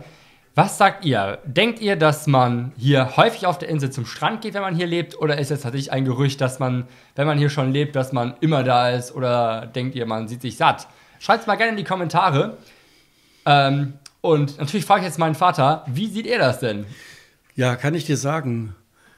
Was 0.57 0.77
sagt 0.77 1.05
ihr? 1.05 1.39
Denkt 1.45 1.79
ihr, 1.79 1.95
dass 1.95 2.27
man 2.27 2.73
hier 2.77 3.17
häufig 3.17 3.47
auf 3.47 3.59
der 3.59 3.69
Insel 3.69 3.91
zum 3.91 4.05
Strand 4.05 4.41
geht, 4.41 4.55
wenn 4.55 4.63
man 4.63 4.75
hier 4.75 4.89
lebt? 4.89 5.17
Oder 5.21 5.39
ist 5.39 5.53
es 5.53 5.61
tatsächlich 5.61 5.93
ein 5.93 6.05
Gerücht, 6.05 6.41
dass 6.41 6.59
man, 6.59 6.89
wenn 7.15 7.29
man 7.29 7.39
hier 7.39 7.49
schon 7.49 7.73
lebt, 7.73 7.95
dass 7.95 8.13
man 8.13 8.35
immer 8.41 8.65
da 8.65 8.91
ist? 8.91 9.15
Oder 9.15 9.67
denkt 9.67 9.95
ihr, 9.95 10.05
man 10.05 10.27
sieht 10.27 10.43
sich 10.43 10.57
satt? 10.57 10.89
Schreibt 11.21 11.43
es 11.43 11.47
mal 11.47 11.55
gerne 11.55 11.71
in 11.71 11.77
die 11.77 11.85
Kommentare. 11.85 12.57
Ähm, 13.47 13.93
und 14.21 14.59
natürlich 14.59 14.85
frage 14.85 15.03
ich 15.03 15.07
jetzt 15.07 15.19
meinen 15.21 15.37
Vater, 15.37 15.85
wie 15.87 16.09
sieht 16.09 16.27
er 16.27 16.41
das 16.41 16.59
denn? 16.59 16.87
Ja, 17.55 17.77
kann 17.77 17.95
ich 17.95 18.05
dir 18.05 18.17
sagen. 18.17 18.75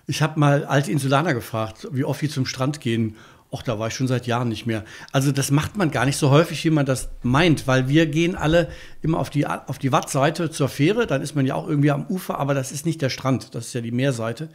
Ich 0.07 0.21
habe 0.21 0.39
mal 0.39 0.67
alte 0.67 0.93
Insulaner 0.93 1.33
gefragt, 1.33 1.89
wie 1.93 2.05
oft 2.05 2.21
die 2.21 2.29
zum 2.29 2.45
Strand 2.45 2.83
gehen. 2.83 3.17
Och, 3.53 3.63
da 3.63 3.79
war 3.79 3.89
ich 3.89 3.95
schon 3.95 4.07
seit 4.07 4.27
Jahren 4.27 4.49
nicht 4.49 4.67
mehr. 4.67 4.85
Also 5.11 5.33
das 5.33 5.51
macht 5.51 5.77
man 5.77 5.91
gar 5.91 6.07
nicht 6.07 6.17
so 6.17 6.31
häufig, 6.31 6.65
wie 6.65 6.71
man 6.71 6.87
das 6.87 7.09
meint, 7.23 7.67
weil 7.67 7.89
wir 7.89 8.07
gehen 8.07 8.37
alle 8.37 8.69
immer 9.03 9.19
auf 9.19 9.29
die, 9.29 9.47
auf 9.47 9.79
die 9.79 9.91
Wattseite 9.91 10.51
zur 10.51 10.69
Fähre, 10.69 11.07
dann 11.07 11.21
ist 11.21 11.35
man 11.35 11.47
ja 11.47 11.57
auch 11.57 11.67
irgendwie 11.69 11.91
am 11.91 12.07
Ufer, 12.07 12.39
aber 12.39 12.55
das 12.55 12.71
ist 12.71 12.87
nicht 12.87 13.03
der 13.03 13.11
Strand, 13.11 13.55
das 13.55 13.67
ist 13.67 13.73
ja 13.73 13.81
die 13.81 13.91
Meerseite. 13.91 14.49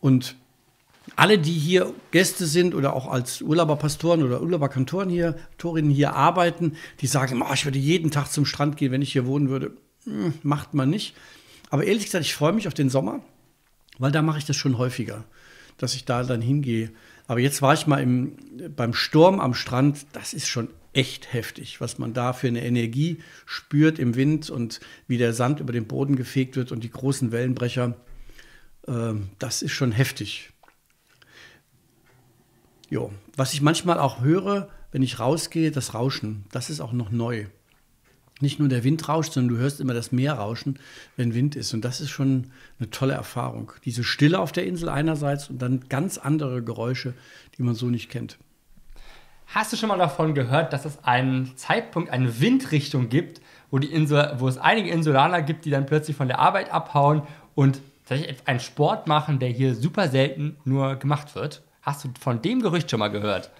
Und 0.00 0.34
alle, 1.16 1.38
die 1.38 1.52
hier 1.52 1.92
Gäste 2.10 2.46
sind 2.46 2.74
oder 2.74 2.94
auch 2.94 3.06
als 3.06 3.42
Urlauberpastoren 3.42 4.22
oder 4.22 4.40
Urlauberkantoren 4.40 5.10
hier, 5.10 5.36
Torinnen 5.58 5.90
hier 5.90 6.14
arbeiten, 6.14 6.76
die 7.00 7.06
sagen, 7.06 7.42
oh, 7.42 7.52
ich 7.52 7.64
würde 7.64 7.78
jeden 7.78 8.10
Tag 8.10 8.32
zum 8.32 8.46
Strand 8.46 8.76
gehen, 8.76 8.90
wenn 8.90 9.02
ich 9.02 9.12
hier 9.12 9.26
wohnen 9.26 9.48
würde. 9.48 9.72
Hm, 10.04 10.34
macht 10.42 10.74
man 10.74 10.90
nicht. 10.90 11.14
Aber 11.70 11.84
ehrlich 11.84 12.06
gesagt, 12.06 12.24
ich 12.24 12.34
freue 12.34 12.52
mich 12.52 12.66
auf 12.66 12.74
den 12.74 12.90
Sommer, 12.90 13.20
weil 13.98 14.12
da 14.12 14.22
mache 14.22 14.38
ich 14.38 14.44
das 14.44 14.56
schon 14.56 14.78
häufiger, 14.78 15.24
dass 15.78 15.94
ich 15.94 16.04
da 16.04 16.22
dann 16.22 16.40
hingehe. 16.40 16.90
Aber 17.26 17.40
jetzt 17.40 17.62
war 17.62 17.74
ich 17.74 17.86
mal 17.86 18.02
im, 18.02 18.36
beim 18.76 18.94
Sturm 18.94 19.40
am 19.40 19.54
Strand, 19.54 20.06
das 20.12 20.34
ist 20.34 20.48
schon 20.48 20.68
echt 20.92 21.32
heftig, 21.32 21.80
was 21.80 21.98
man 21.98 22.14
da 22.14 22.32
für 22.32 22.48
eine 22.48 22.64
Energie 22.64 23.18
spürt 23.46 23.98
im 23.98 24.14
Wind 24.14 24.50
und 24.50 24.80
wie 25.08 25.18
der 25.18 25.32
Sand 25.32 25.60
über 25.60 25.72
den 25.72 25.86
Boden 25.86 26.16
gefegt 26.16 26.56
wird 26.56 26.70
und 26.72 26.84
die 26.84 26.90
großen 26.90 27.32
Wellenbrecher. 27.32 27.96
Äh, 28.86 29.14
das 29.38 29.62
ist 29.62 29.72
schon 29.72 29.92
heftig. 29.92 30.50
Jo. 32.90 33.12
Was 33.36 33.54
ich 33.54 33.62
manchmal 33.62 33.98
auch 33.98 34.20
höre, 34.20 34.68
wenn 34.92 35.02
ich 35.02 35.18
rausgehe, 35.18 35.72
das 35.72 35.94
Rauschen, 35.94 36.44
das 36.52 36.70
ist 36.70 36.80
auch 36.80 36.92
noch 36.92 37.10
neu. 37.10 37.46
Nicht 38.44 38.58
nur 38.58 38.68
der 38.68 38.84
Wind 38.84 39.08
rauscht, 39.08 39.32
sondern 39.32 39.56
du 39.56 39.62
hörst 39.62 39.80
immer 39.80 39.94
das 39.94 40.12
Meer 40.12 40.34
rauschen, 40.34 40.78
wenn 41.16 41.32
Wind 41.32 41.56
ist. 41.56 41.72
Und 41.72 41.82
das 41.82 42.02
ist 42.02 42.10
schon 42.10 42.48
eine 42.78 42.90
tolle 42.90 43.14
Erfahrung. 43.14 43.72
Diese 43.86 44.04
Stille 44.04 44.38
auf 44.38 44.52
der 44.52 44.66
Insel 44.66 44.90
einerseits 44.90 45.48
und 45.48 45.62
dann 45.62 45.88
ganz 45.88 46.18
andere 46.18 46.62
Geräusche, 46.62 47.14
die 47.56 47.62
man 47.62 47.74
so 47.74 47.86
nicht 47.86 48.10
kennt. 48.10 48.36
Hast 49.46 49.72
du 49.72 49.78
schon 49.78 49.88
mal 49.88 49.96
davon 49.96 50.34
gehört, 50.34 50.74
dass 50.74 50.84
es 50.84 51.02
einen 51.04 51.56
Zeitpunkt, 51.56 52.10
eine 52.10 52.38
Windrichtung 52.38 53.08
gibt, 53.08 53.40
wo, 53.70 53.78
die 53.78 53.90
Insel, 53.90 54.34
wo 54.36 54.46
es 54.46 54.58
einige 54.58 54.90
Insulaner 54.90 55.40
gibt, 55.40 55.64
die 55.64 55.70
dann 55.70 55.86
plötzlich 55.86 56.14
von 56.14 56.28
der 56.28 56.38
Arbeit 56.38 56.70
abhauen 56.70 57.22
und 57.54 57.80
tatsächlich 58.06 58.46
einen 58.46 58.60
Sport 58.60 59.06
machen, 59.06 59.38
der 59.38 59.48
hier 59.48 59.74
super 59.74 60.08
selten 60.08 60.58
nur 60.66 60.96
gemacht 60.96 61.34
wird? 61.34 61.62
Hast 61.80 62.04
du 62.04 62.10
von 62.20 62.42
dem 62.42 62.60
Gerücht 62.60 62.90
schon 62.90 63.00
mal 63.00 63.08
gehört? 63.08 63.50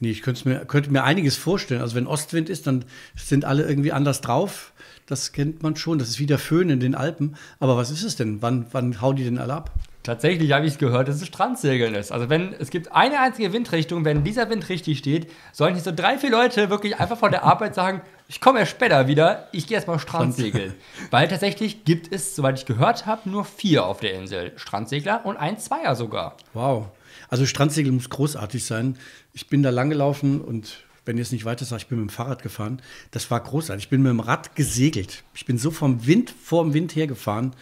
Nee, 0.00 0.10
ich 0.10 0.22
könnte 0.22 0.48
mir, 0.48 0.64
könnte 0.64 0.90
mir 0.90 1.04
einiges 1.04 1.36
vorstellen. 1.36 1.82
Also 1.82 1.94
wenn 1.94 2.06
Ostwind 2.06 2.48
ist, 2.48 2.66
dann 2.66 2.84
sind 3.14 3.44
alle 3.44 3.68
irgendwie 3.68 3.92
anders 3.92 4.22
drauf. 4.22 4.72
Das 5.06 5.32
kennt 5.32 5.62
man 5.62 5.76
schon. 5.76 5.98
Das 5.98 6.08
ist 6.08 6.18
wie 6.18 6.26
der 6.26 6.38
Föhn 6.38 6.70
in 6.70 6.80
den 6.80 6.94
Alpen. 6.94 7.36
Aber 7.58 7.76
was 7.76 7.90
ist 7.90 8.02
es 8.02 8.16
denn? 8.16 8.40
Wann, 8.40 8.66
wann 8.72 9.00
hauen 9.02 9.16
die 9.16 9.24
denn 9.24 9.38
alle 9.38 9.52
ab? 9.52 9.70
Tatsächlich 10.02 10.52
habe 10.52 10.64
ich 10.64 10.72
es 10.72 10.78
gehört, 10.78 11.08
dass 11.08 11.16
es 11.16 11.26
Strandsegeln 11.26 11.94
ist. 11.94 12.10
Also 12.10 12.30
wenn 12.30 12.54
es 12.54 12.70
gibt 12.70 12.90
eine 12.92 13.20
einzige 13.20 13.52
Windrichtung, 13.52 14.06
wenn 14.06 14.24
dieser 14.24 14.48
Wind 14.48 14.66
richtig 14.70 14.96
steht, 14.96 15.30
sollen 15.52 15.74
hier 15.74 15.82
so 15.82 15.92
drei, 15.94 16.16
vier 16.16 16.30
Leute 16.30 16.70
wirklich 16.70 16.98
einfach 16.98 17.18
von 17.18 17.30
der 17.30 17.44
Arbeit 17.44 17.74
sagen, 17.74 18.00
ich 18.26 18.40
komme 18.40 18.60
erst 18.60 18.70
später 18.70 19.08
wieder, 19.08 19.48
ich 19.52 19.66
gehe 19.66 19.74
erstmal 19.74 19.98
Strandsegeln. 19.98 20.72
Weil 21.10 21.28
tatsächlich 21.28 21.84
gibt 21.84 22.10
es, 22.14 22.34
soweit 22.34 22.58
ich 22.58 22.64
gehört 22.64 23.04
habe, 23.04 23.28
nur 23.28 23.44
vier 23.44 23.84
auf 23.84 24.00
der 24.00 24.14
Insel. 24.14 24.52
Strandsegler 24.56 25.26
und 25.26 25.36
ein 25.36 25.58
Zweier 25.58 25.94
sogar. 25.94 26.36
Wow. 26.54 26.86
Also 27.30 27.46
Strandsegeln 27.46 27.94
muss 27.94 28.10
großartig 28.10 28.64
sein. 28.64 28.98
Ich 29.32 29.46
bin 29.48 29.62
da 29.62 29.70
lang 29.70 29.88
gelaufen 29.88 30.40
und 30.40 30.84
wenn 31.06 31.16
ihr 31.16 31.22
es 31.22 31.32
nicht 31.32 31.44
weiter 31.44 31.64
sagt, 31.64 31.82
ich 31.82 31.88
bin 31.88 31.98
mit 32.00 32.10
dem 32.10 32.12
Fahrrad 32.12 32.42
gefahren. 32.42 32.82
Das 33.10 33.30
war 33.30 33.40
großartig. 33.40 33.84
Ich 33.84 33.88
bin 33.90 34.02
mit 34.02 34.10
dem 34.10 34.20
Rad 34.20 34.54
gesegelt. 34.54 35.24
Ich 35.34 35.46
bin 35.46 35.56
so 35.56 35.70
vom 35.70 36.06
Wind, 36.06 36.34
vor 36.44 36.62
dem 36.62 36.74
Wind 36.74 36.94
hergefahren. 36.94 37.54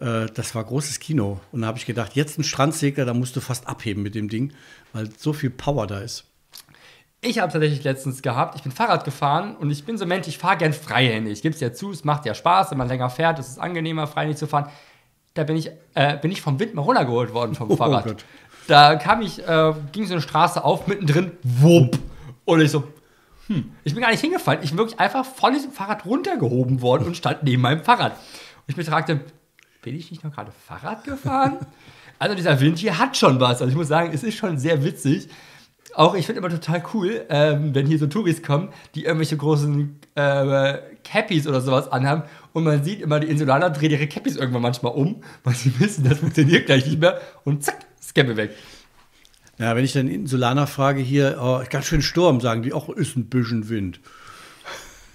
Äh, 0.00 0.26
das 0.34 0.54
war 0.54 0.64
großes 0.64 0.98
Kino. 0.98 1.40
Und 1.52 1.60
da 1.62 1.68
habe 1.68 1.78
ich 1.78 1.86
gedacht, 1.86 2.12
jetzt 2.14 2.38
ein 2.38 2.44
Strandsegler, 2.44 3.04
da 3.04 3.14
musst 3.14 3.36
du 3.36 3.40
fast 3.40 3.68
abheben 3.68 4.02
mit 4.02 4.14
dem 4.14 4.28
Ding, 4.28 4.52
weil 4.92 5.08
so 5.16 5.32
viel 5.32 5.50
Power 5.50 5.86
da 5.86 6.00
ist. 6.00 6.24
Ich 7.22 7.38
habe 7.38 7.52
tatsächlich 7.52 7.84
letztens 7.84 8.22
gehabt, 8.22 8.56
ich 8.56 8.62
bin 8.62 8.72
Fahrrad 8.72 9.04
gefahren 9.04 9.54
und 9.56 9.70
ich 9.70 9.84
bin 9.84 9.98
so 9.98 10.04
ein 10.04 10.08
Mensch, 10.08 10.26
ich 10.26 10.38
fahre 10.38 10.56
gern 10.56 10.72
freihändig. 10.72 11.34
Ich 11.34 11.42
gebe 11.42 11.54
es 11.54 11.60
ja 11.60 11.72
zu, 11.72 11.90
es 11.90 12.02
macht 12.02 12.24
ja 12.24 12.34
Spaß, 12.34 12.70
wenn 12.70 12.78
man 12.78 12.88
länger 12.88 13.10
fährt, 13.10 13.38
es 13.38 13.48
ist 13.48 13.58
angenehmer, 13.58 14.06
freihändig 14.06 14.38
zu 14.38 14.46
fahren. 14.46 14.70
Da 15.34 15.44
bin 15.44 15.56
ich, 15.56 15.70
äh, 15.94 16.16
bin 16.16 16.32
ich 16.32 16.40
vom 16.40 16.58
Wind 16.58 16.74
mal 16.74 16.80
runtergeholt 16.82 17.34
worden 17.34 17.54
vom 17.54 17.70
Oh 17.70 17.76
Fahrrad. 17.76 18.04
Gott. 18.06 18.24
Da 18.70 18.94
kam 18.94 19.20
ich, 19.20 19.40
äh, 19.40 19.74
ging 19.90 20.06
so 20.06 20.12
eine 20.12 20.22
Straße 20.22 20.62
auf, 20.62 20.86
mittendrin, 20.86 21.32
wupp. 21.42 21.98
Und 22.44 22.60
ich 22.60 22.70
so, 22.70 22.84
hm, 23.48 23.72
ich 23.82 23.94
bin 23.94 24.00
gar 24.00 24.12
nicht 24.12 24.20
hingefallen. 24.20 24.60
Ich 24.62 24.70
bin 24.70 24.78
wirklich 24.78 25.00
einfach 25.00 25.24
von 25.24 25.52
diesem 25.52 25.72
Fahrrad 25.72 26.06
runtergehoben 26.06 26.80
worden 26.80 27.04
und 27.04 27.16
stand 27.16 27.42
neben 27.42 27.62
meinem 27.62 27.82
Fahrrad. 27.82 28.12
Und 28.12 28.68
ich 28.68 28.76
betragte, 28.76 29.22
bin 29.82 29.96
ich 29.96 30.12
nicht 30.12 30.22
noch 30.22 30.32
gerade 30.32 30.52
Fahrrad 30.52 31.02
gefahren? 31.02 31.58
also 32.20 32.36
dieser 32.36 32.60
Wind 32.60 32.78
hier 32.78 32.96
hat 32.96 33.16
schon 33.16 33.40
was. 33.40 33.60
Also 33.60 33.66
ich 33.66 33.74
muss 33.74 33.88
sagen, 33.88 34.12
es 34.14 34.22
ist 34.22 34.36
schon 34.36 34.56
sehr 34.56 34.84
witzig. 34.84 35.28
Auch 35.96 36.14
ich 36.14 36.26
finde 36.26 36.38
immer 36.38 36.50
total 36.50 36.80
cool, 36.94 37.26
ähm, 37.28 37.74
wenn 37.74 37.86
hier 37.86 37.98
so 37.98 38.06
Touris 38.06 38.40
kommen, 38.40 38.68
die 38.94 39.06
irgendwelche 39.06 39.36
großen 39.36 39.98
äh, 40.14 40.78
Cappies 41.02 41.48
oder 41.48 41.60
sowas 41.60 41.90
anhaben 41.90 42.22
und 42.52 42.62
man 42.62 42.84
sieht 42.84 43.00
immer, 43.00 43.18
die 43.18 43.26
Insulaner 43.26 43.70
drehen 43.70 43.90
ihre 43.90 44.06
Cappies 44.06 44.36
irgendwann 44.36 44.62
manchmal 44.62 44.92
um, 44.92 45.24
weil 45.42 45.54
sie 45.54 45.76
wissen, 45.80 46.08
das 46.08 46.20
funktioniert 46.20 46.66
gleich 46.66 46.86
nicht 46.86 47.00
mehr 47.00 47.20
und 47.44 47.64
zack, 47.64 47.89
Cappy 48.14 48.36
weg. 48.36 48.50
Ja, 49.58 49.76
wenn 49.76 49.84
ich 49.84 49.92
dann 49.92 50.08
Insulaner 50.08 50.66
frage 50.66 51.00
hier, 51.00 51.38
oh, 51.40 51.62
ganz 51.68 51.86
schön 51.86 52.00
Sturm, 52.00 52.40
sagen 52.40 52.62
die, 52.62 52.72
ach, 52.72 52.88
ist 52.88 53.16
ein 53.16 53.28
bisschen 53.28 53.68
Wind. 53.68 54.00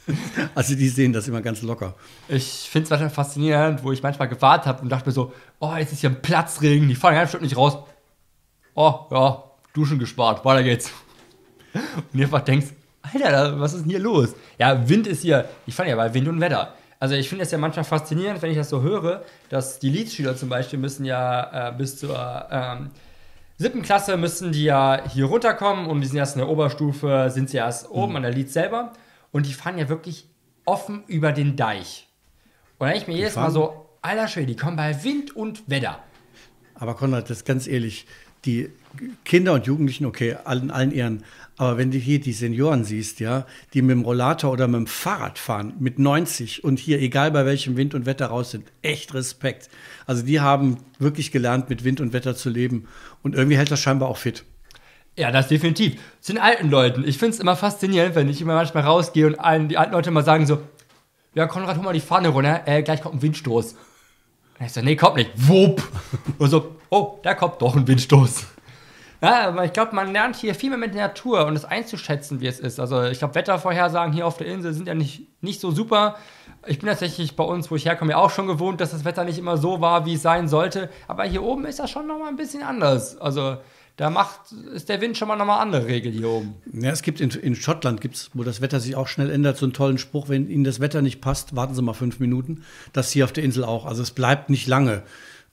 also 0.56 0.76
die 0.76 0.88
sehen 0.88 1.14
das 1.14 1.28
immer 1.28 1.42
ganz 1.42 1.64
locker. 1.64 1.96
Ich 2.28 2.70
finde 2.70 2.84
es 2.84 2.90
manchmal 2.92 3.10
faszinierend, 3.10 3.84
wo 3.84 3.92
ich 3.92 4.04
manchmal 4.04 4.28
gewartet 4.28 4.68
habe 4.68 4.82
und 4.84 4.90
dachte 4.90 5.10
mir 5.10 5.14
so, 5.14 5.34
oh, 5.60 5.74
jetzt 5.76 5.94
ist 5.94 6.02
hier 6.02 6.12
ein 6.12 6.22
Platzregen, 6.22 6.88
die 6.88 6.96
fahren 6.96 7.16
ja 7.16 7.22
bestimmt 7.22 7.44
nicht 7.44 7.58
raus. 7.58 7.78
Oh, 8.76 9.08
ja, 9.10 9.44
Duschen 9.74 9.98
gespart, 9.98 10.46
weiter 10.46 10.64
geht's. 10.64 10.92
Und 11.74 12.20
ihr 12.20 12.26
einfach 12.26 12.42
denkst, 12.42 12.68
Alter, 13.02 13.60
was 13.60 13.74
ist 13.74 13.82
denn 13.82 13.90
hier 13.90 14.00
los? 14.00 14.36
Ja, 14.58 14.88
Wind 14.88 15.08
ist 15.08 15.22
hier, 15.22 15.50
ich 15.66 15.76
fand 15.76 15.90
ja 15.90 15.96
bei 15.96 16.14
Wind 16.14 16.28
und 16.28 16.40
Wetter. 16.40 16.76
Also 17.06 17.14
ich 17.14 17.30
finde 17.30 17.44
es 17.44 17.52
ja 17.52 17.60
manchmal 17.60 17.86
faszinierend, 17.86 18.42
wenn 18.42 18.50
ich 18.50 18.58
das 18.58 18.70
so 18.72 18.82
höre, 18.82 19.24
dass 19.50 19.78
die 19.78 19.92
Leadsschüler 19.92 20.36
zum 20.36 20.50
Beispiel 20.50 20.80
müssen 20.80 21.06
ja 21.06 21.70
äh, 21.70 21.72
bis 21.72 22.00
zur 22.00 22.48
ähm, 22.50 22.90
siebten 23.58 23.84
Klasse 23.84 24.18
müssen 24.18 24.52
die 24.52 24.64
ja 24.64 25.04
hier 25.14 25.26
runterkommen 25.26 25.86
und 25.86 26.02
die 26.02 26.08
sind 26.08 26.18
erst 26.18 26.36
in 26.36 26.40
der 26.40 26.50
Oberstufe, 26.50 27.30
sind 27.30 27.52
sie 27.52 27.58
erst 27.58 27.92
oben 27.92 28.16
an 28.18 28.24
der 28.24 28.32
Lead 28.32 28.50
selber 28.52 28.92
und 29.32 29.46
die 29.46 29.54
fahren 29.54 29.78
ja 29.78 29.88
wirklich 29.88 30.28
offen 30.66 31.04
über 31.06 31.32
den 31.32 31.56
Deich. 31.56 32.08
Und 32.80 32.88
dann 32.88 32.98
ich 32.98 33.06
mir 33.06 33.14
jedes 33.16 33.36
Mal 33.36 33.44
fahren- 33.44 33.54
so, 33.54 33.86
alter 34.02 34.28
Schwede, 34.28 34.48
die 34.48 34.56
kommen 34.56 34.76
bei 34.76 35.04
Wind 35.04 35.36
und 35.36 35.70
Wetter. 35.70 36.00
Aber 36.74 36.96
Konrad, 36.96 37.30
das 37.30 37.38
ist 37.38 37.46
ganz 37.46 37.68
ehrlich, 37.68 38.08
die 38.46 38.72
Kinder 39.24 39.54
und 39.54 39.66
Jugendlichen, 39.66 40.06
okay, 40.06 40.36
allen, 40.44 40.72
allen 40.72 40.92
Ehren, 40.92 41.24
aber 41.58 41.78
wenn 41.78 41.92
du 41.92 41.98
hier 41.98 42.20
die 42.20 42.34
Senioren 42.34 42.84
siehst, 42.84 43.22
ja, 43.22 43.46
die 43.74 43.82
mit 43.82 43.92
dem 43.92 44.02
Rollator 44.04 44.52
oder 44.52 44.68
mit 44.68 44.76
dem 44.76 44.88
Fahrrad 44.88 45.40
fahren, 45.40 45.74
mit 45.80 46.00
90 46.00 46.64
und 46.66 46.80
hier, 46.80 47.00
egal 47.00 47.32
bei 47.32 47.46
welchem 47.46 47.78
Wind 47.78 47.94
und 47.94 48.06
Wetter 48.06 48.28
raus 48.28 48.52
sind, 48.52 48.66
echt 48.82 49.14
Respekt. 49.14 49.70
Also 50.06 50.24
die 50.24 50.42
haben 50.42 50.78
wirklich 51.00 51.32
gelernt, 51.32 51.70
mit 51.70 51.86
Wind 51.86 52.02
und 52.02 52.12
Wetter 52.12 52.36
zu 52.36 52.50
leben. 52.50 52.88
Und 53.24 53.36
irgendwie 53.36 53.58
hält 53.58 53.72
das 53.72 53.80
scheinbar 53.80 54.10
auch 54.10 54.18
fit. 54.18 54.44
Ja, 55.18 55.32
das 55.32 55.48
definitiv. 55.48 55.96
Zu 56.20 56.34
den 56.34 56.42
alten 56.42 56.70
Leuten. 56.70 57.08
Ich 57.08 57.18
finde 57.18 57.36
es 57.36 57.40
immer 57.40 57.56
faszinierend, 57.56 58.16
wenn 58.16 58.28
ich 58.28 58.42
immer 58.42 58.56
manchmal 58.56 58.84
rausgehe 58.84 59.28
und 59.28 59.36
allen, 59.36 59.70
die 59.70 59.78
alten 59.78 59.94
Leute 59.94 60.12
mal 60.12 60.26
sagen 60.26 60.46
so, 60.46 60.62
ja, 61.36 61.48
Konrad, 61.48 61.78
hol 61.78 61.84
mal 61.84 61.94
die 61.94 62.02
Fahne 62.02 62.30
runter, 62.30 62.64
äh, 62.66 62.84
gleich 62.84 63.02
kommt 63.02 63.16
ein 63.16 63.22
Windstoß. 63.22 63.76
Und 64.60 64.66
ich 64.66 64.74
so, 64.74 64.82
nee, 64.82 64.98
kommt 64.98 65.16
nicht. 65.16 65.32
Wupp. 65.36 65.82
Und 66.38 66.50
so, 66.50 66.76
oh, 66.90 67.20
da 67.24 67.34
kommt 67.34 67.62
doch 67.62 67.78
ein 67.78 67.88
Windstoß. 67.88 68.46
Ja, 69.22 69.48
aber 69.48 69.66
ich 69.66 69.74
glaube, 69.74 69.96
man 69.96 70.12
lernt 70.12 70.36
hier 70.36 70.56
viel 70.56 70.70
mehr 70.70 70.78
mit 70.78 70.94
der 70.94 71.08
Natur 71.08 71.46
und 71.46 71.56
es 71.56 71.66
einzuschätzen, 71.66 72.42
wie 72.42 72.48
es 72.48 72.60
ist. 72.60 72.80
Also 72.80 73.04
ich 73.04 73.20
glaube, 73.20 73.36
Wettervorhersagen 73.36 74.14
hier 74.14 74.28
auf 74.28 74.38
der 74.38 74.48
Insel 74.48 74.74
sind 74.74 74.88
ja 74.88 74.94
nicht, 74.94 75.28
nicht 75.42 75.60
so 75.60 75.72
super. 75.72 76.18
Ich 76.68 76.80
bin 76.80 76.90
tatsächlich 76.90 77.36
bei 77.36 77.44
uns, 77.44 77.70
wo 77.72 77.76
ich 77.76 77.86
herkomme, 77.86 78.12
ja 78.12 78.18
auch 78.18 78.32
schon 78.32 78.48
gewohnt, 78.48 78.82
dass 78.82 78.92
das 78.92 79.06
Wetter 79.06 79.24
nicht 79.24 79.38
immer 79.38 79.58
so 79.58 79.82
war, 79.82 80.06
wie 80.06 80.16
es 80.16 80.22
sein 80.22 80.48
sollte. 80.48 80.90
Aber 81.08 81.24
hier 81.24 81.44
oben 81.44 81.66
ist 81.66 81.80
das 81.80 81.90
schon 81.90 82.08
nochmal 82.08 82.30
ein 82.30 82.36
bisschen 82.36 82.64
anders. 82.64 83.18
Also 83.18 83.58
da 83.98 84.10
macht, 84.10 84.52
ist 84.74 84.90
der 84.90 85.00
Wind 85.00 85.18
schon 85.18 85.30
mal 85.30 85.38
nochmal 85.38 85.62
andere 85.62 85.86
Regel 85.86 86.12
hier 86.12 86.28
oben. 86.28 86.56
Ja, 86.74 86.92
es 86.92 87.02
gibt 87.02 87.22
in, 87.22 87.30
in 87.30 87.56
Schottland, 87.56 88.02
gibt's, 88.02 88.30
wo 88.34 88.44
das 88.44 88.60
Wetter 88.60 88.82
sich 88.82 88.96
auch 88.96 89.08
schnell 89.08 89.30
ändert, 89.30 89.58
so 89.58 89.66
einen 89.66 89.74
tollen 89.74 89.98
Spruch, 89.98 90.28
wenn 90.28 90.50
Ihnen 90.50 90.66
das 90.66 90.82
Wetter 90.82 91.02
nicht 91.02 91.22
passt, 91.22 91.56
warten 91.56 91.74
Sie 91.74 91.82
mal 91.82 91.94
fünf 91.94 92.20
Minuten. 92.20 92.64
Das 92.92 93.12
hier 93.12 93.24
auf 93.24 93.32
der 93.32 93.46
Insel 93.46 93.64
auch. 93.64 93.86
Also 93.86 94.02
es 94.02 94.12
bleibt 94.12 94.50
nicht 94.50 94.68
lange. 94.68 95.04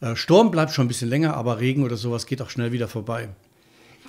Äh, 0.01 0.17
Sturm 0.17 0.51
bleibt 0.51 0.73
schon 0.73 0.87
ein 0.87 0.89
bisschen 0.89 1.09
länger, 1.09 1.37
aber 1.37 1.61
Regen 1.61 1.85
oder 1.85 1.97
sowas 1.97 2.27
geht 2.27 2.43
auch 2.43 2.51
schnell 2.51 2.73
wieder 2.73 2.89
vorbei. 2.89 3.29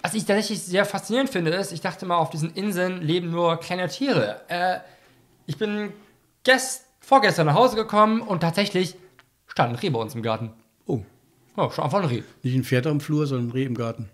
Was 0.03 0.13
ich 0.13 0.25
tatsächlich 0.25 0.61
sehr 0.61 0.83
faszinierend 0.85 1.29
finde, 1.29 1.51
ist, 1.51 1.71
ich 1.71 1.79
dachte 1.81 2.05
mal, 2.05 2.17
auf 2.17 2.29
diesen 2.29 2.53
Inseln 2.53 3.01
leben 3.01 3.31
nur 3.31 3.57
kleine 3.57 3.87
Tiere. 3.87 4.41
Äh, 4.49 4.79
ich 5.45 5.57
bin 5.57 5.93
gest 6.43 6.85
vorgestern 6.99 7.45
nach 7.47 7.55
Hause 7.55 7.77
gekommen 7.77 8.21
und 8.21 8.41
tatsächlich 8.41 8.95
stand 9.47 9.71
ein 9.73 9.75
Reh 9.75 9.89
bei 9.89 9.99
uns 9.99 10.13
im 10.13 10.21
Garten. 10.21 10.51
Oh, 10.85 10.99
Ja, 11.55 11.71
schon 11.71 11.85
einfach 11.85 11.99
ein 12.01 12.05
Reh. 12.09 12.23
nicht 12.43 12.53
ein 12.55 12.63
Pferd 12.65 12.85
am 12.87 12.99
Flur, 12.99 13.25
sondern 13.27 13.47
ein 13.47 13.51
Reh 13.51 13.63
im 13.63 13.75
Garten. 13.75 14.09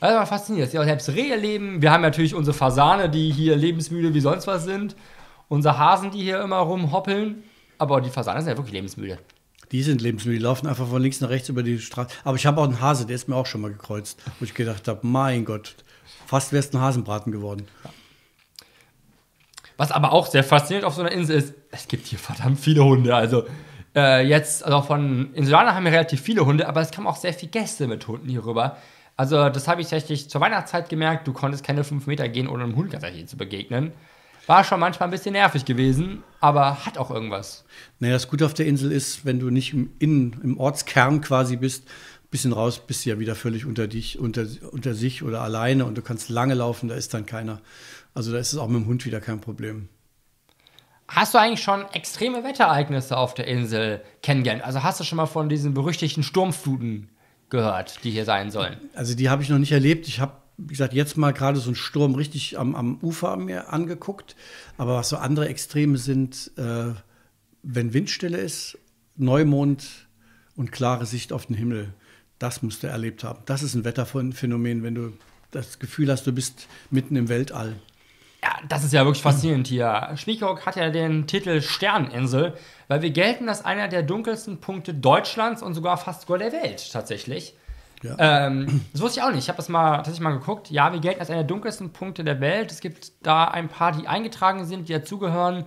Also 0.00 0.16
war 0.18 0.26
faszinierend, 0.26 0.72
dass 0.74 0.84
selbst 0.84 1.08
Rehe 1.10 1.36
leben. 1.36 1.82
Wir 1.82 1.92
haben 1.92 2.02
natürlich 2.02 2.34
unsere 2.34 2.56
Fasane, 2.56 3.10
die 3.10 3.30
hier 3.30 3.56
lebensmüde 3.56 4.14
wie 4.14 4.20
sonst 4.20 4.46
was 4.46 4.64
sind. 4.64 4.96
Unsere 5.48 5.78
Hasen, 5.78 6.10
die 6.10 6.22
hier 6.22 6.40
immer 6.42 6.56
rumhoppeln. 6.56 7.44
Aber 7.76 8.00
die 8.00 8.10
Fasane 8.10 8.40
sind 8.40 8.50
ja 8.50 8.56
wirklich 8.56 8.72
lebensmüde. 8.72 9.18
Die 9.72 9.82
sind 9.82 10.02
lebensmüde, 10.02 10.36
die 10.36 10.42
laufen 10.44 10.66
einfach 10.66 10.86
von 10.86 11.02
links 11.02 11.20
nach 11.20 11.30
rechts 11.30 11.48
über 11.48 11.62
die 11.62 11.78
Straße. 11.78 12.10
Aber 12.24 12.36
ich 12.36 12.46
habe 12.46 12.60
auch 12.60 12.64
einen 12.64 12.80
Hase, 12.80 13.06
der 13.06 13.16
ist 13.16 13.28
mir 13.28 13.36
auch 13.36 13.46
schon 13.46 13.62
mal 13.62 13.72
gekreuzt, 13.72 14.22
wo 14.38 14.44
ich 14.44 14.54
gedacht 14.54 14.86
habe, 14.86 15.00
mein 15.06 15.44
Gott, 15.46 15.74
fast 16.26 16.52
wärst 16.52 16.74
ein 16.74 16.80
Hasenbraten 16.80 17.32
geworden. 17.32 17.66
Was 19.78 19.90
aber 19.90 20.12
auch 20.12 20.26
sehr 20.26 20.44
faszinierend 20.44 20.86
auf 20.86 20.94
so 20.94 21.00
einer 21.00 21.10
Insel 21.10 21.36
ist, 21.36 21.54
es 21.70 21.88
gibt 21.88 22.06
hier 22.06 22.18
verdammt 22.18 22.60
viele 22.60 22.84
Hunde. 22.84 23.16
Also 23.16 23.44
äh, 23.96 24.26
jetzt, 24.26 24.64
also 24.64 24.82
von 24.82 25.32
Insulaner 25.34 25.74
haben 25.74 25.84
wir 25.84 25.92
relativ 25.92 26.20
viele 26.20 26.44
Hunde, 26.44 26.68
aber 26.68 26.82
es 26.82 26.90
kamen 26.90 27.06
auch 27.06 27.16
sehr 27.16 27.32
viele 27.32 27.50
Gäste 27.50 27.86
mit 27.86 28.06
Hunden 28.06 28.28
hier 28.28 28.44
rüber. 28.44 28.76
Also 29.16 29.48
das 29.48 29.68
habe 29.68 29.80
ich 29.80 29.88
tatsächlich 29.88 30.28
zur 30.28 30.40
Weihnachtszeit 30.40 30.88
gemerkt, 30.88 31.26
du 31.26 31.32
konntest 31.32 31.64
keine 31.64 31.84
fünf 31.84 32.06
Meter 32.06 32.28
gehen, 32.28 32.48
ohne 32.48 32.64
einem 32.64 32.76
Hund 32.76 32.92
tatsächlich 32.92 33.26
zu 33.26 33.36
begegnen. 33.36 33.92
War 34.46 34.64
schon 34.64 34.80
manchmal 34.80 35.08
ein 35.08 35.12
bisschen 35.12 35.32
nervig 35.32 35.64
gewesen, 35.64 36.24
aber 36.40 36.84
hat 36.84 36.98
auch 36.98 37.10
irgendwas. 37.10 37.64
Naja, 38.00 38.14
das 38.14 38.28
Gute 38.28 38.44
auf 38.44 38.54
der 38.54 38.66
Insel 38.66 38.90
ist, 38.90 39.24
wenn 39.24 39.38
du 39.38 39.50
nicht 39.50 39.72
im, 39.72 39.90
Innen, 39.98 40.40
im 40.42 40.58
Ortskern 40.58 41.20
quasi 41.20 41.56
bist, 41.56 41.88
bisschen 42.32 42.52
raus, 42.52 42.80
bist 42.84 43.04
du 43.04 43.10
ja 43.10 43.20
wieder 43.20 43.36
völlig 43.36 43.66
unter 43.66 43.86
dich, 43.86 44.18
unter, 44.18 44.46
unter 44.72 44.94
sich 44.94 45.22
oder 45.22 45.42
alleine 45.42 45.84
und 45.84 45.96
du 45.96 46.02
kannst 46.02 46.30
lange 46.30 46.54
laufen, 46.54 46.88
da 46.88 46.96
ist 46.96 47.14
dann 47.14 47.26
keiner. 47.26 47.60
Also 48.14 48.32
da 48.32 48.38
ist 48.38 48.52
es 48.52 48.58
auch 48.58 48.68
mit 48.68 48.82
dem 48.82 48.86
Hund 48.88 49.04
wieder 49.04 49.20
kein 49.20 49.40
Problem. 49.40 49.88
Hast 51.08 51.34
du 51.34 51.38
eigentlich 51.38 51.62
schon 51.62 51.84
extreme 51.92 52.42
Wetterereignisse 52.42 53.16
auf 53.16 53.34
der 53.34 53.46
Insel 53.46 54.02
kennengelernt? 54.22 54.64
Also 54.64 54.82
hast 54.82 54.98
du 54.98 55.04
schon 55.04 55.16
mal 55.16 55.26
von 55.26 55.50
diesen 55.50 55.74
berüchtigten 55.74 56.22
Sturmfluten 56.22 57.10
gehört, 57.50 58.02
die 58.02 58.10
hier 58.10 58.24
sein 58.24 58.50
sollen? 58.50 58.76
Also 58.94 59.14
die 59.14 59.28
habe 59.28 59.42
ich 59.42 59.50
noch 59.50 59.58
nicht 59.58 59.72
erlebt. 59.72 60.08
Ich 60.08 60.20
habe, 60.20 60.32
wie 60.64 60.74
gesagt, 60.74 60.94
jetzt 60.94 61.16
mal 61.16 61.32
gerade 61.32 61.58
so 61.58 61.68
einen 61.68 61.76
Sturm 61.76 62.14
richtig 62.14 62.58
am, 62.58 62.74
am 62.74 62.98
Ufer 63.02 63.36
mir 63.36 63.72
angeguckt. 63.72 64.36
Aber 64.78 64.96
was 64.96 65.08
so 65.08 65.16
andere 65.16 65.48
Extreme 65.48 65.98
sind, 65.98 66.50
äh, 66.56 66.92
wenn 67.62 67.92
Windstille 67.94 68.38
ist, 68.38 68.78
Neumond 69.16 70.08
und 70.56 70.72
klare 70.72 71.06
Sicht 71.06 71.32
auf 71.32 71.46
den 71.46 71.56
Himmel, 71.56 71.92
das 72.38 72.62
musst 72.62 72.82
du 72.82 72.88
erlebt 72.88 73.24
haben. 73.24 73.40
Das 73.46 73.62
ist 73.62 73.74
ein 73.74 73.84
Wetterphänomen, 73.84 74.82
wenn 74.82 74.94
du 74.94 75.12
das 75.50 75.78
Gefühl 75.78 76.10
hast, 76.10 76.26
du 76.26 76.32
bist 76.32 76.66
mitten 76.90 77.14
im 77.16 77.28
Weltall. 77.28 77.76
Ja, 78.42 78.58
das 78.68 78.82
ist 78.82 78.92
ja 78.92 79.04
wirklich 79.04 79.22
faszinierend 79.22 79.68
hier. 79.68 80.10
Spiekeroog 80.16 80.66
hat 80.66 80.74
ja 80.74 80.90
den 80.90 81.28
Titel 81.28 81.60
Sterninsel, 81.60 82.54
weil 82.88 83.00
wir 83.00 83.10
gelten 83.10 83.48
als 83.48 83.64
einer 83.64 83.86
der 83.86 84.02
dunkelsten 84.02 84.58
Punkte 84.58 84.94
Deutschlands 84.94 85.62
und 85.62 85.74
sogar 85.74 85.96
fast 85.96 86.22
sogar 86.26 86.38
der 86.38 86.52
Welt 86.52 86.90
tatsächlich. 86.90 87.54
Ja. 88.02 88.16
Ähm, 88.18 88.82
das 88.92 89.00
wusste 89.00 89.20
ich 89.20 89.24
auch 89.24 89.30
nicht. 89.30 89.40
Ich 89.40 89.48
habe 89.48 89.56
das 89.56 89.68
mal 89.68 89.96
tatsächlich 89.96 90.20
mal 90.20 90.32
geguckt. 90.32 90.70
Ja, 90.70 90.92
wir 90.92 91.00
gelten 91.00 91.20
als 91.20 91.30
einer 91.30 91.40
der 91.40 91.46
dunkelsten 91.46 91.92
Punkte 91.92 92.24
der 92.24 92.40
Welt. 92.40 92.70
Es 92.72 92.80
gibt 92.80 93.12
da 93.22 93.44
ein 93.44 93.68
paar, 93.68 93.92
die 93.92 94.08
eingetragen 94.08 94.64
sind, 94.64 94.88
die 94.88 94.92
dazugehören, 94.92 95.64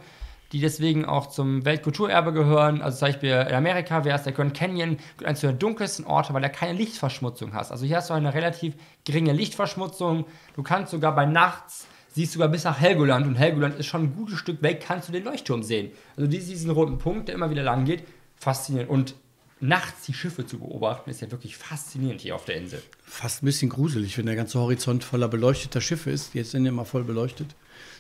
die 0.52 0.60
deswegen 0.60 1.06
auch 1.06 1.28
zum 1.28 1.66
Weltkulturerbe 1.66 2.34
gehören. 2.34 2.82
Also 2.82 3.00
zum 3.00 3.08
Beispiel 3.08 3.32
in 3.32 3.56
Amerika 3.56 4.06
wäre 4.06 4.18
es 4.18 4.24
der 4.24 4.34
Grand 4.34 4.54
Canyon, 4.54 4.98
eines 5.24 5.42
der 5.42 5.54
dunkelsten 5.54 6.06
Orte, 6.06 6.34
weil 6.34 6.44
er 6.44 6.50
keine 6.50 6.78
Lichtverschmutzung 6.78 7.54
hast. 7.54 7.72
Also 7.72 7.86
hier 7.86 7.98
hast 7.98 8.10
du 8.10 8.14
eine 8.14 8.34
relativ 8.34 8.76
geringe 9.06 9.34
Lichtverschmutzung. 9.34 10.26
Du 10.56 10.64
kannst 10.64 10.92
sogar 10.92 11.16
bei 11.16 11.26
nachts 11.26 11.88
siehst 12.16 12.34
du 12.34 12.38
sogar 12.38 12.48
bis 12.48 12.64
nach 12.64 12.80
Helgoland 12.80 13.28
und 13.28 13.36
Helgoland 13.36 13.76
ist 13.76 13.88
schon 13.88 14.04
ein 14.04 14.16
gutes 14.16 14.40
Stück 14.40 14.64
weg, 14.64 14.82
kannst 14.88 15.10
du 15.10 15.12
den 15.12 15.26
Leuchtturm 15.26 15.64
sehen. 15.64 15.92
Also 16.16 16.30
diesen 16.30 16.72
roten 16.72 16.98
Punkt, 16.98 17.28
der 17.28 17.36
immer 17.36 17.50
wieder 17.50 17.62
lang 17.62 17.84
geht, 17.84 18.06
faszinierend. 18.38 18.90
Und 18.90 19.16
nachts 19.60 20.06
die 20.06 20.14
Schiffe 20.14 20.46
zu 20.46 20.60
beobachten, 20.60 21.10
ist 21.10 21.22
ja 21.22 21.32
wirklich 21.32 21.58
faszinierend 21.58 22.22
hier 22.22 22.36
auf 22.36 22.46
der 22.46 22.58
Insel. 22.58 22.82
Fast 23.04 23.42
ein 23.42 23.46
bisschen 23.46 23.70
gruselig, 23.70 24.18
wenn 24.18 24.26
der 24.26 24.36
ganze 24.36 24.60
Horizont 24.60 25.04
voller 25.04 25.28
beleuchteter 25.28 25.82
Schiffe 25.82 26.12
ist. 26.12 26.34
Jetzt 26.34 26.52
sind 26.52 26.66
ja 26.66 26.70
immer 26.70 26.86
voll 26.86 27.04
beleuchtet. 27.04 27.56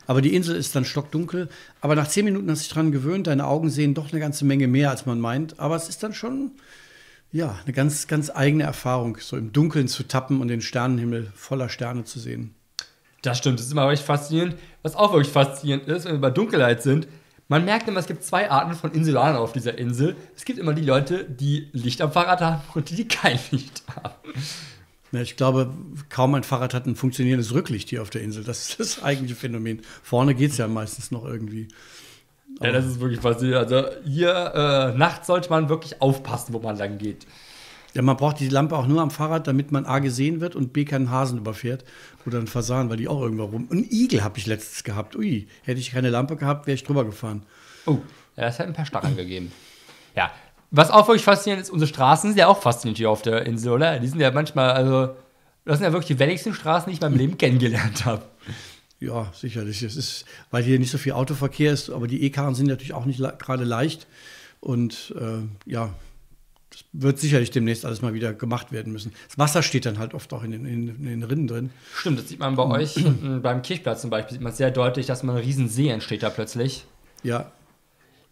Aber 0.08 0.22
die 0.22 0.36
Insel 0.36 0.56
ist 0.56 0.76
dann 0.76 0.86
stockdunkel. 0.86 1.50
Aber 1.82 1.96
nach 1.96 2.08
zehn 2.08 2.26
Minuten 2.26 2.50
hast 2.52 2.60
du 2.60 2.64
dich 2.64 2.74
dran 2.74 2.92
gewöhnt. 2.92 3.28
Deine 3.28 3.48
Augen 3.48 3.70
sehen 3.70 3.94
doch 3.94 4.12
eine 4.12 4.20
ganze 4.20 4.46
Menge 4.46 4.68
mehr, 4.68 4.90
als 4.90 5.06
man 5.06 5.20
meint. 5.20 5.60
Aber 5.60 5.76
es 5.76 5.90
ist 5.90 6.04
dann 6.04 6.14
schon, 6.14 6.52
ja, 7.32 7.58
eine 7.64 7.74
ganz, 7.74 8.08
ganz 8.08 8.30
eigene 8.30 8.64
Erfahrung, 8.64 9.18
so 9.20 9.38
im 9.38 9.52
Dunkeln 9.52 9.88
zu 9.88 10.04
tappen 10.04 10.42
und 10.42 10.50
den 10.50 10.62
Sternenhimmel 10.62 11.32
voller 11.36 11.70
Sterne 11.70 12.04
zu 12.04 12.20
sehen. 12.20 12.54
Das 13.22 13.40
stimmt, 13.40 13.60
das 13.60 13.66
ist 13.66 13.72
immer 13.72 13.88
wirklich 13.88 14.06
faszinierend. 14.06 14.56
Was 14.84 14.96
auch 14.96 15.14
wirklich 15.14 15.34
faszinierend 15.34 15.88
ist, 15.88 16.06
wenn 16.06 16.14
wir 16.14 16.22
bei 16.22 16.30
Dunkelheit 16.30 16.84
sind, 16.84 17.08
man 17.48 17.66
merkt 17.66 17.88
immer, 17.88 18.00
es 18.00 18.08
gibt 18.08 18.24
zwei 18.24 18.50
Arten 18.50 18.74
von 18.74 18.92
Insulanern 18.92 19.38
auf 19.38 19.54
dieser 19.54 19.78
Insel. 19.78 20.16
Es 20.36 20.46
gibt 20.46 20.58
immer 20.58 20.74
die 20.74 20.84
Leute, 20.84 21.26
die 21.26 21.70
Licht 21.74 22.02
am 22.02 22.12
Fahrrad 22.12 22.42
haben 22.42 22.62
und 22.74 22.90
die, 22.90 22.96
die 22.96 23.08
kein 23.08 23.40
Licht 23.52 23.84
haben. 23.96 24.16
Ja, 25.12 25.22
ich 25.22 25.38
glaube, 25.38 25.72
kaum 26.10 26.36
ein 26.36 26.44
Fahrrad 26.44 26.74
hat 26.74 26.88
ein 26.88 26.96
funktionierendes 26.96 27.54
Rücklicht 27.54 27.90
hier 27.90 28.02
auf 28.02 28.10
der 28.10 28.22
Insel. 28.22 28.44
Das 28.44 28.70
ist 28.70 28.80
das 28.80 29.04
eigentliche 29.04 29.36
Phänomen. 29.36 29.82
Vorne 30.04 30.36
geht 30.36 30.52
es 30.52 30.58
ja 30.58 30.68
meistens 30.68 31.12
noch 31.12 31.24
irgendwie. 31.24 31.68
Aber 32.60 32.68
ja, 32.68 32.74
das 32.74 32.86
ist 32.86 33.00
wirklich 33.00 33.22
faszinierend. 33.22 33.72
Also 33.72 33.90
hier 34.04 34.34
äh, 34.94 34.98
nachts 34.98 35.28
sollte 35.28 35.50
man 35.50 35.70
wirklich 35.70 36.02
aufpassen, 36.02 36.54
wo 36.54 36.60
man 36.60 36.78
lang 36.78 36.98
geht. 36.98 37.26
Ja, 37.96 38.02
man 38.02 38.18
braucht 38.18 38.42
die 38.42 38.50
Lampe 38.50 38.78
auch 38.78 38.88
nur 38.88 39.02
am 39.02 39.10
Fahrrad, 39.10 39.48
damit 39.48 39.72
man 39.72 39.86
A 39.86 40.00
gesehen 40.00 40.42
wird 40.42 40.54
und 40.56 40.74
B 40.74 40.84
keinen 40.84 41.10
Hasen 41.10 41.38
überfährt 41.38 41.86
oder 42.26 42.40
einen 42.40 42.48
Fasan, 42.48 42.90
weil 42.90 42.98
die 42.98 43.08
auch 43.08 43.22
irgendwo 43.22 43.46
rum. 43.46 43.70
Ein 43.72 43.88
Igel 43.90 44.22
habe 44.22 44.38
ich 44.38 44.48
letztens 44.48 44.84
gehabt. 44.84 45.16
Ui, 45.16 45.48
hätte 45.64 45.80
ich 45.80 45.92
keine 45.92 46.10
Lampe 46.10 46.36
gehabt, 46.36 46.68
wäre 46.68 46.76
ich 46.76 46.84
drüber 46.84 47.06
gefahren. 47.06 47.44
Oh, 47.86 48.00
ja, 48.36 48.48
es 48.48 48.60
hat 48.60 48.68
ein 48.68 48.74
paar 48.74 48.86
Stacheln 48.86 49.16
gegeben. 49.16 49.50
Ja, 50.14 50.30
was 50.72 50.92
auch 50.92 51.08
wirklich 51.08 51.24
faszinierend 51.24 51.64
ist, 51.64 51.70
unsere 51.70 51.88
Straßen 51.88 52.32
sind 52.32 52.38
ja 52.38 52.48
auch 52.48 52.62
faszinierend 52.62 52.98
hier 52.98 53.10
auf 53.10 53.22
der 53.22 53.46
Insel, 53.46 53.72
oder? 53.72 53.98
Die 53.98 54.08
sind 54.08 54.20
ja 54.20 54.30
manchmal, 54.30 54.72
also, 54.72 55.16
das 55.64 55.78
sind 55.78 55.86
ja 55.86 55.94
wirklich 55.94 56.08
die 56.08 56.20
welligsten 56.20 56.54
Straßen, 56.54 56.90
die 56.90 56.98
ich 56.98 57.02
in 57.02 57.10
meinem 57.10 57.18
Leben 57.18 57.38
kennengelernt 57.38 58.04
habe. 58.04 58.24
Ja, 59.00 59.32
sicherlich. 59.34 59.82
Es 59.84 59.96
ist, 59.96 60.26
weil 60.52 60.64
hier 60.64 60.80
nicht 60.80 60.92
so 60.92 60.98
viel 60.98 61.14
Autoverkehr 61.14 61.72
ist, 61.72 61.90
aber 61.90 62.08
die 62.08 62.24
E-Karren 62.24 62.56
sind 62.56 62.68
natürlich 62.68 62.94
auch 62.94 63.06
nicht 63.06 63.22
gerade 63.40 63.64
leicht. 63.64 64.06
Und 64.60 65.14
äh, 65.18 65.70
ja, 65.70 65.94
das 66.76 66.84
wird 66.92 67.20
sicherlich 67.20 67.52
demnächst 67.52 67.86
alles 67.86 68.02
mal 68.02 68.14
wieder 68.14 68.34
gemacht 68.34 68.74
werden 68.74 68.92
müssen. 68.92 69.14
Das 69.30 69.38
Wasser 69.38 69.64
steht 69.64 69.86
dann 69.86 69.98
halt 69.98 70.14
oft 70.14 70.34
auch 70.34 70.44
in 70.44 70.52
den, 70.52 70.66
in, 70.66 70.90
in 70.90 71.06
den 71.06 71.24
Rinnen 71.24 71.48
drin. 71.48 71.70
Stimmt, 71.96 72.20
das 72.20 72.28
sieht 72.28 72.40
man 72.40 72.56
bei 72.56 72.64
euch 72.64 72.96
beim 73.42 73.62
Kirchplatz 73.62 74.02
zum 74.02 74.10
Beispiel, 74.10 74.34
sieht 74.34 74.42
man 74.42 74.52
sehr 74.52 74.72
deutlich, 74.72 75.06
dass 75.06 75.24
man 75.24 75.38
ein 75.38 75.44
Riesensee 75.44 75.88
entsteht 75.88 76.24
da 76.24 76.30
plötzlich. 76.30 76.86
Ja. 77.24 77.52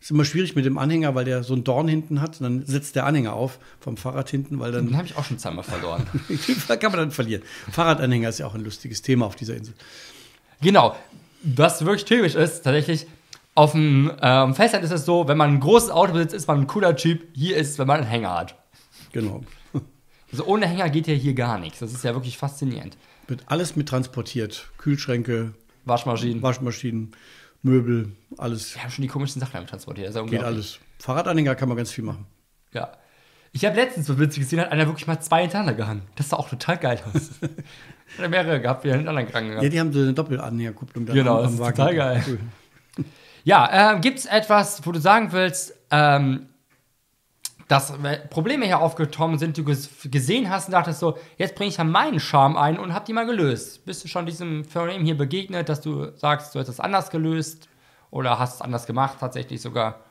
Ist 0.02 0.12
immer 0.12 0.26
schwierig 0.26 0.58
mit 0.58 0.66
dem 0.66 0.78
Anhänger, 0.78 1.16
weil 1.16 1.24
der 1.24 1.44
so 1.44 1.54
einen 1.54 1.64
Dorn 1.64 1.88
hinten 1.88 2.20
hat. 2.20 2.42
Und 2.42 2.44
dann 2.44 2.66
sitzt 2.66 2.98
der 2.98 3.06
Anhänger 3.06 3.32
auf 3.32 3.60
vom 3.80 3.96
Fahrrad 3.96 4.30
hinten, 4.30 4.60
weil 4.60 4.74
dann. 4.74 4.88
Den 4.88 4.98
habe 4.98 5.08
ich 5.08 5.16
auch 5.16 5.24
schon 5.24 5.40
zweimal 5.40 5.64
verloren. 5.64 6.06
Kann 6.68 6.92
man 6.92 7.00
dann 7.00 7.12
verlieren. 7.12 7.44
Fahrradanhänger 7.72 8.28
ist 8.28 8.40
ja 8.40 8.46
auch 8.46 8.56
ein 8.56 8.66
lustiges 8.66 9.02
Thema 9.02 9.26
auf 9.26 9.38
dieser 9.38 9.56
Insel. 9.56 9.74
Genau. 10.62 10.98
Was 11.44 11.86
wirklich 11.86 12.04
typisch 12.04 12.36
ist, 12.36 12.64
tatsächlich, 12.64 13.08
auf 13.56 13.74
dem 13.74 14.12
ähm, 14.22 14.56
Festland 14.56 14.84
ist 14.84 14.92
es 14.92 15.06
so, 15.06 15.28
wenn 15.28 15.38
man 15.38 15.52
ein 15.52 15.60
großes 15.60 15.92
Auto 15.92 16.14
besitzt, 16.14 16.34
ist 16.34 16.48
man 16.48 16.62
ein 16.62 16.68
cooler 16.68 16.96
Typ. 16.96 17.28
Hier 17.36 17.58
ist 17.58 17.72
es, 17.72 17.80
wenn 17.80 17.88
man 17.88 17.98
einen 18.02 18.08
Hänger 18.10 18.34
hat. 18.34 18.56
Genau. 19.12 19.42
Also 20.32 20.46
ohne 20.46 20.66
Hänger 20.66 20.90
geht 20.90 21.06
ja 21.06 21.14
hier 21.14 21.36
gar 21.36 21.60
nichts. 21.60 21.78
Das 21.78 21.94
ist 21.94 22.04
ja 22.04 22.16
wirklich 22.16 22.40
faszinierend. 22.40 22.98
Wird 23.28 23.44
alles 23.46 23.76
mit 23.76 23.88
transportiert. 23.88 24.72
Kühlschränke, 24.80 25.54
Waschmaschinen. 25.86 26.42
Waschmaschinen, 26.42 27.12
Möbel, 27.62 28.14
alles. 28.40 28.74
Wir 28.74 28.82
haben 28.82 28.90
schon 28.90 29.04
die 29.04 29.10
komischen 29.10 29.40
Sachen 29.40 29.54
damit 29.54 29.70
transportiert. 29.70 30.16
Das 30.16 30.26
geht 30.26 30.44
alles. 30.44 30.80
Fahrradanhänger 30.98 31.54
kann 31.54 31.70
man 31.70 31.78
ganz 31.78 31.92
viel 31.92 32.04
machen. 32.04 32.26
Ja. 32.74 32.94
Ich 33.52 33.64
habe 33.64 33.76
letztens 33.76 34.08
so 34.08 34.18
witzig 34.18 34.42
gesehen, 34.42 34.60
hat 34.60 34.72
einer 34.72 34.88
wirklich 34.88 35.06
mal 35.06 35.20
zwei 35.20 35.42
hintereinander 35.42 35.76
gehangen. 35.76 36.02
Das 36.16 36.30
sah 36.30 36.38
auch 36.38 36.50
total 36.50 36.78
geil 36.78 37.00
aus. 37.14 37.30
hat 37.42 37.52
er 38.18 38.30
mehrere 38.30 38.60
gehabt, 38.60 38.84
wie 38.86 38.88
er 38.88 38.96
hintereinander 38.96 39.28
gegangen 39.28 39.62
Ja, 39.62 39.70
die 39.70 39.80
haben 39.80 39.94
so 39.94 40.00
eine 40.00 40.14
Doppelanhängerkupplung 40.14 41.06
da 41.06 41.14
Genau, 41.14 41.34
am, 41.34 41.38
am 41.38 41.44
das 41.44 41.54
ist 41.54 41.60
Wagen. 41.60 41.76
total 41.76 41.96
geil. 41.96 42.24
Cool. 42.28 42.40
Ja, 43.44 43.96
äh, 43.96 44.00
gibt 44.00 44.20
es 44.20 44.26
etwas, 44.26 44.86
wo 44.86 44.92
du 44.92 45.00
sagen 45.00 45.32
willst, 45.32 45.76
ähm, 45.92 46.48
dass 47.68 47.94
Probleme 48.30 48.66
hier 48.66 48.80
aufgekommen 48.80 49.40
sind, 49.40 49.58
die 49.58 49.64
du 49.64 49.76
gesehen 50.10 50.50
hast 50.50 50.68
und 50.68 50.74
dachtest 50.74 51.00
so, 51.00 51.18
jetzt 51.38 51.56
bringe 51.56 51.70
ich 51.70 51.78
ja 51.78 51.84
meinen 51.84 52.20
Charme 52.20 52.58
ein 52.58 52.78
und 52.78 52.94
hab 52.94 53.06
die 53.06 53.14
mal 53.14 53.26
gelöst. 53.26 53.86
Bist 53.86 54.04
du 54.04 54.08
schon 54.08 54.26
diesem 54.26 54.64
Phänomen 54.66 55.06
hier 55.06 55.18
begegnet, 55.18 55.70
dass 55.70 55.82
du 55.82 56.12
sagst, 56.18 56.54
du 56.54 56.60
hast 56.60 56.68
es 56.68 56.80
anders 56.80 57.10
gelöst 57.10 57.70
oder 58.12 58.38
hast 58.38 58.56
es 58.56 58.62
anders 58.62 58.86
gemacht 58.86 59.18
tatsächlich 59.20 59.62
sogar? 59.62 60.02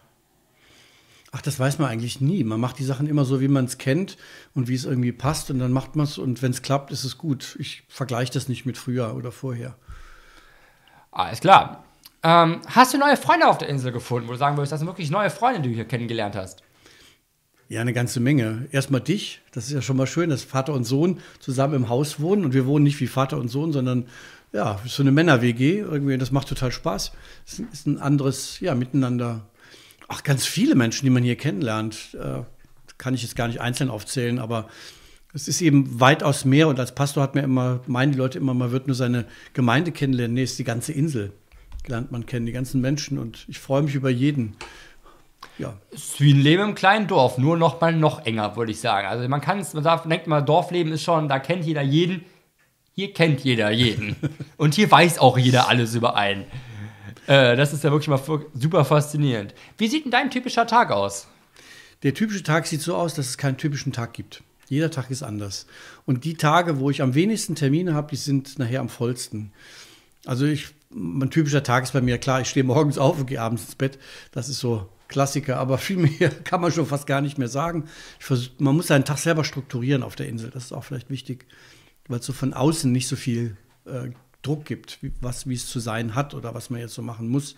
Ach, 1.31 1.40
das 1.40 1.59
weiß 1.59 1.79
man 1.79 1.88
eigentlich 1.88 2.21
nie. 2.21 2.45
Man 2.45 2.61
macht 2.61 2.79
die 2.79 2.85
Sachen 2.85 3.07
immer 3.07 3.25
so, 3.25 3.40
wie 3.40 3.49
man 3.49 3.64
es 3.64 3.79
kennt 3.79 4.18
und 4.55 4.68
wie 4.68 4.75
es 4.75 4.85
irgendwie 4.85 5.12
passt 5.12 5.51
und 5.51 5.59
dann 5.61 5.73
macht 5.73 5.97
man 5.97 6.05
es 6.05 6.18
und 6.18 6.42
wenn 6.42 6.51
es 6.51 6.62
klappt, 6.62 6.90
ist 6.90 7.05
es 7.05 7.16
gut. 7.16 7.57
Ich 7.59 7.85
vergleiche 7.88 8.33
das 8.33 8.49
nicht 8.49 8.66
mit 8.66 8.77
früher 8.77 9.14
oder 9.14 9.33
vorher. 9.33 9.77
Alles 11.11 11.40
klar. 11.40 11.85
Ähm, 12.24 12.61
hast 12.66 12.94
du 12.94 12.98
neue 12.98 13.16
Freunde 13.16 13.48
auf 13.48 13.58
der 13.58 13.68
Insel 13.68 13.90
gefunden, 13.90 14.28
wo 14.28 14.32
du 14.32 14.38
sagen 14.38 14.56
würdest, 14.56 14.72
das 14.72 14.80
sind 14.80 14.87
wirklich 14.87 15.11
neue 15.11 15.30
Freunde, 15.30 15.61
die 15.61 15.70
du 15.70 15.74
hier 15.74 15.87
kennengelernt 15.87 16.37
hast? 16.37 16.62
Ja, 17.68 17.80
eine 17.80 17.92
ganze 17.92 18.20
Menge. 18.20 18.68
Erstmal 18.70 19.00
dich. 19.00 19.40
Das 19.50 19.64
ist 19.66 19.72
ja 19.72 19.82
schon 19.82 19.96
mal 19.96 20.06
schön, 20.06 20.30
dass 20.30 20.44
Vater 20.44 20.72
und 20.74 20.85
Sohn 20.85 21.20
zusammen 21.40 21.74
im 21.74 21.88
Haus 21.88 22.20
wohnen. 22.20 22.44
Und 22.44 22.54
wir 22.54 22.66
wohnen 22.66 22.85
nicht 22.85 23.00
wie 23.00 23.06
Vater 23.06 23.38
und 23.38 23.48
Sohn, 23.48 23.72
sondern 23.72 24.06
ja, 24.52 24.78
so 24.87 25.02
eine 25.02 25.11
Männer-WG. 25.11 25.78
Irgendwie, 25.78 26.18
das 26.18 26.30
macht 26.30 26.48
total 26.48 26.70
Spaß. 26.70 27.12
Es 27.46 27.58
ist 27.58 27.87
ein 27.87 27.98
anderes, 27.98 28.61
ja, 28.61 28.74
Miteinander. 28.74 29.48
Ach, 30.06 30.22
ganz 30.22 30.44
viele 30.44 30.74
Menschen, 30.74 31.06
die 31.06 31.11
man 31.11 31.22
hier 31.24 31.37
kennenlernt. 31.37 32.14
Äh, 32.14 32.42
kann 32.98 33.14
ich 33.14 33.22
jetzt 33.22 33.37
gar 33.37 33.48
nicht 33.48 33.61
einzeln 33.61 33.88
aufzählen, 33.90 34.38
aber 34.38 34.68
es 35.32 35.48
ist 35.48 35.62
eben 35.62 35.98
weitaus 35.98 36.44
mehr. 36.44 36.68
Und 36.68 36.78
als 36.78 36.94
Pastor 36.94 37.22
hat 37.22 37.35
mir 37.35 37.42
immer, 37.42 37.80
meinen 37.87 38.12
die 38.12 38.18
Leute 38.18 38.38
immer, 38.38 38.54
man 38.54 38.70
wird 38.70 38.87
nur 38.87 38.94
seine 38.94 39.24
Gemeinde 39.54 39.90
kennenlernen. 39.90 40.35
Nee, 40.35 40.42
es 40.42 40.50
ist 40.52 40.58
die 40.58 40.64
ganze 40.64 40.92
Insel 40.92 41.32
lernt 41.87 42.12
man 42.12 42.27
kennen, 42.27 42.47
die 42.47 42.53
ganzen 42.53 42.81
Menschen. 42.81 43.18
Und 43.18 43.45
ich 43.49 43.59
freue 43.59 43.83
mich 43.83 43.95
über 43.95 44.11
jeden. 44.11 44.57
Ja. 45.59 45.75
Es 45.90 46.05
ist 46.05 46.21
wie 46.21 46.33
ein 46.33 46.40
Leben 46.40 46.62
im 46.62 46.75
kleinen 46.75 47.07
Dorf, 47.07 47.38
nur 47.38 47.57
noch 47.57 47.81
mal 47.81 47.92
noch 47.92 48.25
enger, 48.25 48.57
würde 48.57 48.73
ich 48.73 48.81
sagen. 48.81 49.07
Also 49.07 49.29
man 49.29 49.40
kann 49.40 49.59
es, 49.59 49.75
man 49.75 49.85
darf, 49.85 50.09
denkt 50.09 50.27
mal, 50.27 50.40
Dorfleben 50.40 50.92
ist 50.92 51.03
schon, 51.03 51.29
da 51.29 51.38
kennt 51.38 51.64
jeder 51.64 51.83
jeden. 51.83 52.25
Hier 52.95 53.12
kennt 53.12 53.40
jeder 53.40 53.71
jeden. 53.71 54.16
Und 54.57 54.75
hier 54.75 54.90
weiß 54.90 55.18
auch 55.18 55.38
jeder 55.38 55.68
alles 55.68 55.95
über 55.95 56.16
einen. 56.16 56.45
Äh, 57.27 57.57
das 57.57 57.73
ist 57.73 57.85
ja 57.85 57.90
wirklich 57.90 58.09
mal 58.09 58.21
super 58.55 58.85
faszinierend. 58.85 59.55
Wie 59.79 59.88
sieht 59.88 60.05
denn 60.05 60.11
dein 60.11 60.31
typischer 60.31 60.66
Tag 60.66 60.90
aus? 60.90 61.29
Der 62.03 62.14
typische 62.14 62.42
Tag 62.42 62.66
sieht 62.66 62.83
so 62.83 62.97
aus, 62.97 63.14
dass 63.14 63.29
es 63.29 63.38
keinen 63.38 63.57
typischen 63.57 63.92
Tag 63.92 64.12
gibt. 64.12 64.42
Jeder 64.68 64.90
Tag 64.90 65.11
ist 65.11 65.23
anders. 65.23 65.66
Und 66.07 66.25
die 66.25 66.35
Tage, 66.35 66.81
wo 66.81 66.90
ich 66.90 67.03
am 67.03 67.14
wenigsten 67.14 67.55
Termine 67.55 67.95
habe, 67.95 68.09
die 68.11 68.16
sind 68.16 68.59
nachher 68.59 68.81
am 68.81 68.88
vollsten. 68.88 69.53
Also 70.25 70.47
ich 70.47 70.68
ein 70.94 71.31
typischer 71.31 71.62
Tag 71.62 71.85
ist 71.85 71.92
bei 71.92 72.00
mir 72.00 72.18
klar, 72.18 72.40
ich 72.40 72.48
stehe 72.48 72.64
morgens 72.64 72.98
auf 72.98 73.18
und 73.18 73.26
gehe 73.26 73.40
abends 73.40 73.64
ins 73.64 73.74
Bett. 73.74 73.98
Das 74.33 74.48
ist 74.48 74.59
so 74.59 74.88
Klassiker, 75.09 75.59
aber 75.59 75.78
viel 75.78 75.98
mehr 75.98 76.31
kann 76.44 76.61
man 76.61 76.72
schon 76.72 76.87
fast 76.87 77.07
gar 77.07 77.20
nicht 77.20 77.38
mehr 77.38 77.48
sagen. 77.48 77.85
Versuch, 78.18 78.50
man 78.59 78.76
muss 78.76 78.88
seinen 78.88 79.05
Tag 79.05 79.18
selber 79.18 79.44
strukturieren 79.44 80.02
auf 80.02 80.16
der 80.16 80.28
Insel. 80.28 80.50
Das 80.50 80.64
ist 80.64 80.72
auch 80.72 80.85
vielleicht 80.85 81.11
wichtig, 81.11 81.46
weil 82.09 82.20
es 82.20 82.26
so 82.26 82.33
von 82.33 82.55
außen 82.55 82.90
nicht 82.90 83.09
so 83.09 83.16
viel 83.16 83.57
äh, 83.85 84.11
Druck 84.42 84.64
gibt, 84.64 84.98
wie, 85.02 85.55
es 85.55 85.66
zu 85.66 85.81
sein 85.81 86.14
hat 86.14 86.35
oder 86.35 86.55
was 86.55 86.70
man 86.70 86.81
jetzt 86.81 86.94
so 86.94 87.02
machen 87.02 87.28
muss. 87.28 87.57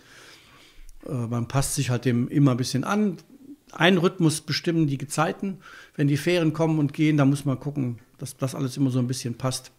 Äh, 1.07 1.13
man 1.13 1.49
passt 1.49 1.75
sich 1.75 1.91
halt 1.91 2.05
dem 2.05 2.29
immer 2.29 2.53
ein 2.53 2.57
bisschen 2.57 2.85
an. 2.85 3.17
Ein 3.73 3.99
Rhythmus 3.99 4.41
bestimmen 4.41 4.87
die 4.87 4.99
Gezeiten. 4.99 5.59
Wenn 5.97 6.09
die 6.09 6.17
Ferien 6.17 6.53
kommen 6.53 6.79
und 6.79 6.93
gehen, 6.93 7.17
dann 7.17 7.31
muss 7.31 7.45
man 7.45 7.59
gucken, 7.59 7.99
dass 8.19 8.37
das 8.37 8.55
alles 8.55 8.77
immer 8.77 8.91
so 8.91 8.99
ein 8.99 9.09
bisschen 9.09 9.35
passt. 9.35 9.73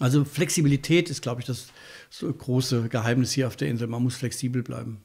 Also 0.00 0.24
Flexibilität 0.24 1.08
ist, 1.08 1.22
glaube 1.22 1.40
ich, 1.40 1.46
das 1.46 1.68
so 2.10 2.32
große 2.32 2.88
Geheimnis 2.88 3.32
hier 3.32 3.46
auf 3.46 3.56
der 3.56 3.68
Insel. 3.68 3.86
Man 3.86 4.02
muss 4.02 4.16
flexibel 4.16 4.62
bleiben. 4.62 5.02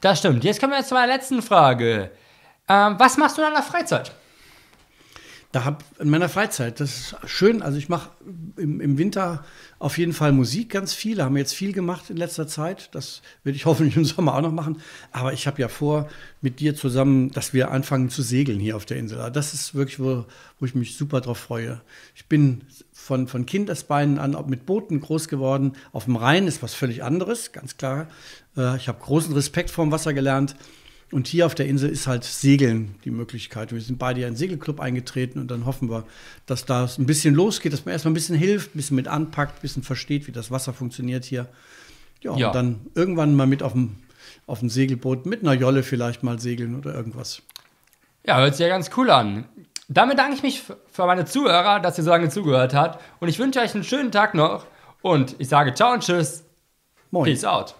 Das 0.00 0.18
stimmt. 0.18 0.44
Jetzt 0.44 0.60
kommen 0.60 0.72
wir 0.72 0.84
zu 0.84 0.94
meiner 0.94 1.12
letzten 1.12 1.42
Frage. 1.42 2.10
Ähm, 2.68 2.96
was 2.98 3.16
machst 3.16 3.36
du 3.36 3.42
in 3.42 3.48
deiner 3.48 3.62
Freizeit? 3.62 4.12
Da 5.52 5.64
habe 5.64 5.78
in 5.98 6.10
meiner 6.10 6.28
Freizeit, 6.28 6.80
das 6.80 6.90
ist 6.90 7.16
schön. 7.26 7.62
Also 7.62 7.78
ich 7.78 7.88
mache 7.88 8.10
im, 8.56 8.80
im, 8.80 8.98
Winter 8.98 9.44
auf 9.78 9.96
jeden 9.96 10.12
Fall 10.12 10.32
Musik 10.32 10.70
ganz 10.70 10.92
viel. 10.92 11.22
Haben 11.22 11.34
wir 11.34 11.40
jetzt 11.40 11.54
viel 11.54 11.72
gemacht 11.72 12.10
in 12.10 12.16
letzter 12.16 12.46
Zeit. 12.46 12.94
Das 12.94 13.22
werde 13.44 13.56
ich 13.56 13.64
hoffentlich 13.66 13.96
im 13.96 14.04
Sommer 14.04 14.34
auch 14.34 14.42
noch 14.42 14.52
machen. 14.52 14.82
Aber 15.12 15.32
ich 15.32 15.46
habe 15.46 15.60
ja 15.60 15.68
vor, 15.68 16.08
mit 16.40 16.60
dir 16.60 16.74
zusammen, 16.74 17.30
dass 17.30 17.54
wir 17.54 17.70
anfangen 17.70 18.10
zu 18.10 18.22
segeln 18.22 18.60
hier 18.60 18.76
auf 18.76 18.84
der 18.84 18.98
Insel. 18.98 19.30
Das 19.32 19.54
ist 19.54 19.74
wirklich, 19.74 19.98
wo, 20.00 20.26
wo 20.58 20.66
ich 20.66 20.74
mich 20.74 20.96
super 20.96 21.20
drauf 21.20 21.38
freue. 21.38 21.80
Ich 22.14 22.26
bin 22.26 22.62
von, 22.92 23.28
von 23.28 23.46
Kindesbeinen 23.46 24.18
an 24.18 24.36
mit 24.48 24.66
Booten 24.66 25.00
groß 25.00 25.28
geworden. 25.28 25.72
Auf 25.92 26.04
dem 26.04 26.16
Rhein 26.16 26.46
ist 26.46 26.62
was 26.62 26.74
völlig 26.74 27.02
anderes, 27.04 27.52
ganz 27.52 27.76
klar. 27.76 28.08
Äh, 28.56 28.76
ich 28.76 28.88
habe 28.88 28.98
großen 29.00 29.32
Respekt 29.32 29.70
vorm 29.70 29.92
Wasser 29.92 30.12
gelernt. 30.12 30.56
Und 31.12 31.28
hier 31.28 31.46
auf 31.46 31.54
der 31.54 31.66
Insel 31.66 31.88
ist 31.88 32.08
halt 32.08 32.24
Segeln 32.24 32.96
die 33.04 33.10
Möglichkeit. 33.10 33.72
Wir 33.72 33.80
sind 33.80 33.98
beide 33.98 34.20
in 34.20 34.26
einen 34.26 34.36
Segelclub 34.36 34.80
eingetreten 34.80 35.38
und 35.38 35.50
dann 35.50 35.64
hoffen 35.64 35.88
wir, 35.88 36.04
dass 36.46 36.64
da 36.64 36.88
ein 36.98 37.06
bisschen 37.06 37.34
losgeht, 37.34 37.72
dass 37.72 37.84
man 37.84 37.92
erstmal 37.92 38.10
ein 38.10 38.14
bisschen 38.14 38.36
hilft, 38.36 38.74
ein 38.74 38.78
bisschen 38.78 38.96
mit 38.96 39.06
anpackt, 39.06 39.58
ein 39.58 39.62
bisschen 39.62 39.84
versteht, 39.84 40.26
wie 40.26 40.32
das 40.32 40.50
Wasser 40.50 40.72
funktioniert 40.72 41.24
hier. 41.24 41.46
Ja, 42.22 42.36
ja. 42.36 42.46
und 42.48 42.54
dann 42.54 42.80
irgendwann 42.94 43.36
mal 43.36 43.46
mit 43.46 43.62
auf 43.62 43.72
dem, 43.72 43.96
auf 44.46 44.58
dem 44.58 44.68
Segelboot, 44.68 45.26
mit 45.26 45.42
einer 45.42 45.52
Jolle 45.52 45.84
vielleicht 45.84 46.24
mal 46.24 46.40
segeln 46.40 46.76
oder 46.76 46.92
irgendwas. 46.94 47.42
Ja, 48.24 48.38
hört 48.38 48.56
sich 48.56 48.64
ja 48.64 48.68
ganz 48.68 48.90
cool 48.96 49.10
an. 49.10 49.44
Damit 49.88 50.18
danke 50.18 50.34
ich 50.34 50.42
mich 50.42 50.62
für 50.90 51.06
meine 51.06 51.24
Zuhörer, 51.24 51.78
dass 51.78 51.96
ihr 51.98 52.04
so 52.04 52.10
lange 52.10 52.28
zugehört 52.28 52.74
habt. 52.74 53.00
Und 53.20 53.28
ich 53.28 53.38
wünsche 53.38 53.60
euch 53.60 53.74
einen 53.74 53.84
schönen 53.84 54.10
Tag 54.10 54.34
noch. 54.34 54.66
Und 55.02 55.36
ich 55.38 55.48
sage 55.48 55.72
ciao 55.74 55.92
und 55.92 56.02
tschüss. 56.02 56.42
Moin. 57.12 57.24
Peace 57.24 57.44
out. 57.44 57.76